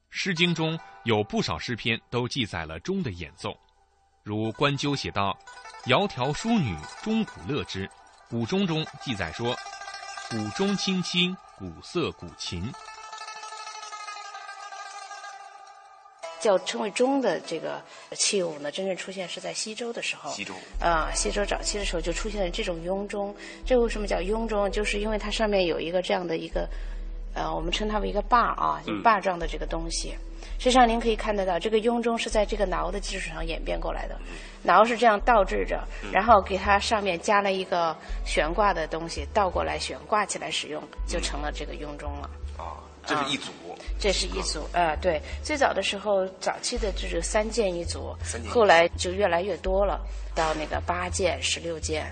[0.09, 3.57] 诗经》中有不少诗篇都记载了钟的演奏，
[4.23, 5.39] 如《关鸠》写道
[5.87, 7.89] ：“窈窕淑女，钟鼓乐之。”
[8.29, 9.55] 古钟中记载说
[10.29, 12.69] ：“鼓钟清清，鼓瑟鼓琴。”
[16.43, 17.81] 叫称为钟的这个
[18.11, 20.29] 器物呢，真正出现是在西周的时候。
[20.33, 23.33] 西周啊，西周早期的时候就出现了这种雍钟。
[23.65, 24.69] 这为什么叫雍钟？
[24.69, 26.67] 就是因为它上面有一个这样的一个，
[27.33, 30.13] 呃，我们称它为一个把啊，把状的这个东西。
[30.59, 34.19] 实际上，您可以看得到，这个雍钟是在这个挠的基础上演变过来的。
[34.63, 35.81] 挠是这样倒置着，
[36.11, 42.29] 然后给它上面加了一个悬挂的东西，倒过来悬挂起来使用，就成了这个雍钟了。
[42.57, 43.51] 啊，这是一组，
[43.99, 49.99] 这是一组，呃，对，最早的时候，早期的就是三件一组三件一，组后来就越来越多了，
[50.33, 52.05] 到那个八件、十六件，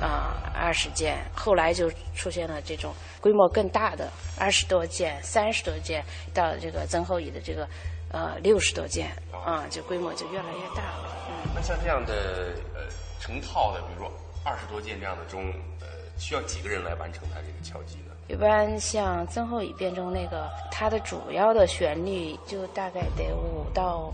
[0.00, 7.68] 啊、二十件，后来就出现了这种规模更大的二十多件、三十多件，到这个曾侯乙的这个
[8.12, 11.16] 呃六十多件，啊、就规模就越来越大了。
[11.28, 12.86] 嗯那像这样的呃
[13.20, 14.12] 成套的，比如说
[14.44, 15.86] 二十多件这样的钟，呃，
[16.16, 18.07] 需要几个人来完成它这个敲击呢？
[18.28, 24.12] 一般像曾后乙变中那个，它的主要的旋律就大概得五到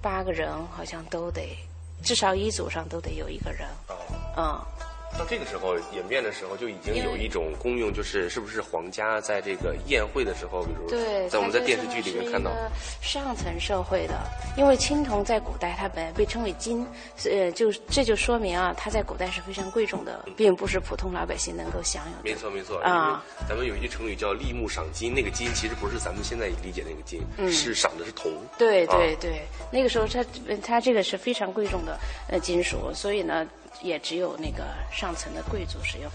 [0.00, 1.42] 八个人，好像都得，
[2.02, 3.66] 至少一组上都得有一个人。
[4.36, 4.56] 嗯，
[5.18, 12.50] 到这个时候演变的时候，就已经有一种功用，就是是不是皇家在这个宴会的时候，比如对，在我们在电视剧里面看到，
[13.00, 14.14] 上层社会的，
[14.56, 16.86] 因为青铜在古代它本来被称为金，
[17.24, 22.22] 呃，就这就说明啊，它在古代是非常贵重的，并不是普通老百姓能够享有的。
[22.22, 28.32] 没错没错啊，咱们有一句成语叫立木赏金，那个金其实不是咱们现在理解那个金，嗯是赏的是铜。
[28.58, 29.42] 对啊对对，
[29.72, 30.24] 那个时候它
[30.62, 31.98] 它这个是非常贵重的
[32.28, 33.46] 呃金属，所以呢，
[33.82, 36.10] 也只有那个上层的贵族使用。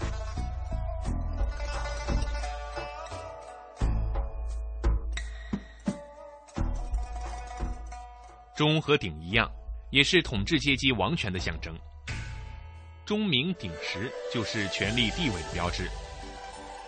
[8.54, 9.50] 钟和鼎一样，
[9.90, 11.74] 也是统治阶级王权的象征。
[13.04, 15.90] 钟鸣鼎食就是权力地位的标志。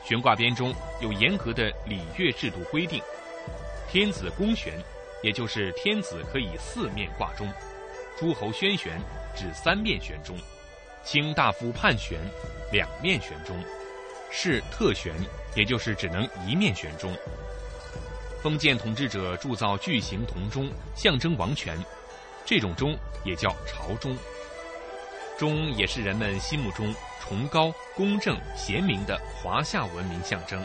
[0.04, 3.02] 悬挂编钟有严格的礼乐制度规定，
[3.90, 4.78] 天子公悬，
[5.22, 7.48] 也就是天子可以四面挂钟；
[8.18, 9.00] 诸侯宣悬，
[9.34, 10.36] 指三面悬钟；
[11.04, 12.18] 卿大夫判悬，
[12.72, 13.54] 两面悬钟；
[14.30, 15.12] 士特悬，
[15.54, 17.14] 也就是只能一面悬钟。
[18.42, 21.78] 封建统治者铸造巨型铜钟，象征王权，
[22.44, 24.16] 这种钟也叫朝钟。
[25.38, 30.64] 钟也是人们心目中崇高、公正、贤明的华夏文明象征。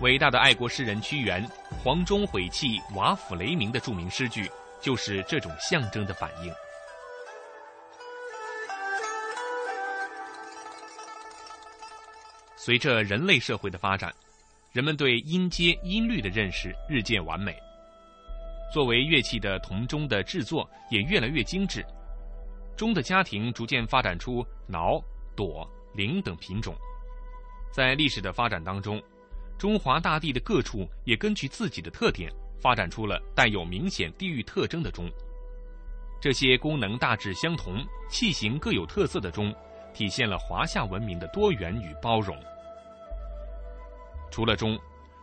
[0.00, 1.48] 伟大的爱国诗人屈原
[1.82, 6.52] “黄钟毁弃，瓦釜雷鸣”的著名诗句，就是这种象征的反映。
[12.64, 14.10] 随着人类社会的发展，
[14.72, 17.54] 人们对音阶、音律的认识日渐完美。
[18.72, 21.84] 作为乐器的铜钟的制作也越来越精致。
[22.74, 24.98] 钟的家庭逐渐发展出挠、
[25.36, 26.74] 朵、铃等品种。
[27.70, 28.98] 在历史的发展当中，
[29.58, 35.06] 中华大地的各处也根据自己的特点发展出了带有明显地域特征的钟。
[36.18, 39.54] 这些功能大致相同、器型各有特色的钟，
[39.92, 42.34] 体现了华夏文明的多元与包容。
[44.34, 44.76] 除了钟，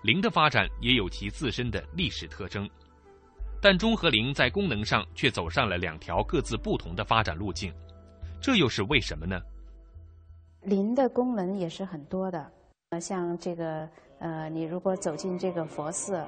[0.04, 2.66] 铃的发展也有其自身的历史特征，
[3.62, 7.74] 但钟和铃在功能上却走上了两条各自不同的发展路径，
[8.40, 9.38] 这又是为什么呢？
[10.62, 12.50] 铃的功能也是很多的，
[12.92, 13.86] 呃，像这个，
[14.20, 16.26] 呃，你如果走进这个佛寺，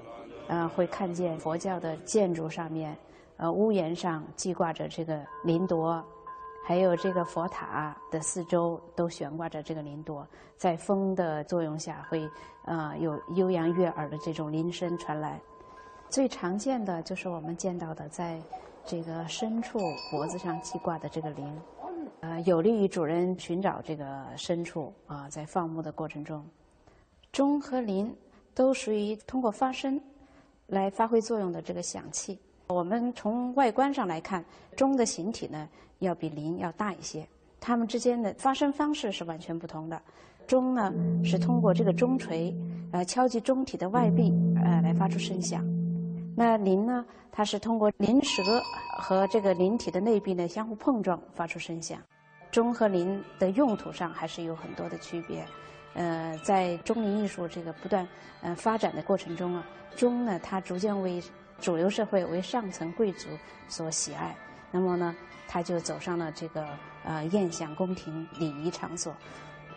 [0.49, 2.93] 呃，会看见佛教的建筑上面，
[3.37, 6.05] 呃，屋檐上系挂着这个铃铎，
[6.65, 12.27] 还有这个佛塔的四周都悬挂着这个铃铎，在风的作用下会，
[12.65, 15.39] 呃，有悠扬悦耳的这种铃声传来。
[16.09, 18.41] 最常见的就是我们见到的，在
[18.85, 19.77] 这个深处
[20.09, 21.61] 脖子上系挂的这个铃。
[22.21, 26.45] 呃，有利于主人寻找这个牲畜啊，在放牧的过程中，
[27.33, 28.15] 钟和铃
[28.55, 29.99] 都属于通过发声
[30.67, 32.39] 来发挥作用的这个响器。
[32.67, 34.43] 我们从外观上来看，
[34.75, 35.67] 钟的形体呢
[35.99, 37.27] 要比铃要大一些，
[37.59, 40.01] 它们之间的发声方式是完全不同的。
[40.47, 40.91] 钟呢
[41.23, 42.53] 是通过这个钟锤
[42.91, 44.33] 呃敲击钟体的外壁
[44.63, 45.63] 呃来发出声响，
[46.35, 48.43] 那铃呢它是通过铃舌
[48.97, 51.97] 和这个铃体的内壁呢相互碰撞发出声响。
[52.51, 55.45] 钟和铃的用途上还是有很多的区别，
[55.95, 58.07] 呃，在钟铃艺术这个不断
[58.41, 61.21] 呃发展的过程中啊，钟呢它逐渐为
[61.59, 63.29] 主流社会为上层贵族
[63.67, 64.35] 所喜爱，
[64.71, 65.15] 那么呢，
[65.47, 66.67] 他就走上了这个
[67.05, 69.15] 呃宴享宫廷礼仪场所，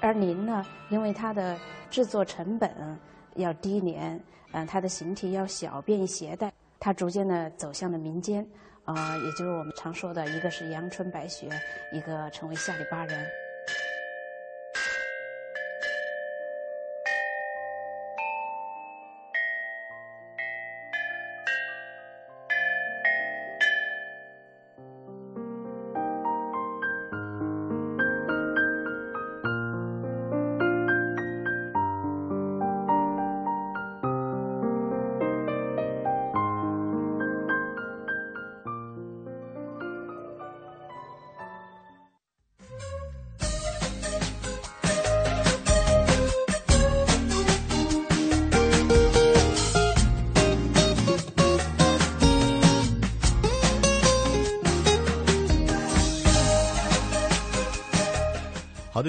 [0.00, 1.58] 而您呢，因为它的
[1.90, 2.98] 制作成本
[3.34, 4.20] 要低廉，
[4.52, 8.46] 嗯，它的形体要小，便于携带，它逐渐的走向了民间。
[8.84, 11.48] 啊，也就是我们常说的，一个是阳春白雪，
[11.92, 13.26] 一个成为下里巴人。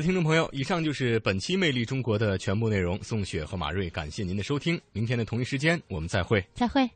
[0.02, 3.00] 听众朋友，以上就是本期《魅力中国》的全部内容。
[3.02, 4.80] 宋雪和马瑞，感谢您的收听。
[4.94, 6.44] 明天的同一时间，我们再会。
[6.54, 6.88] 再会。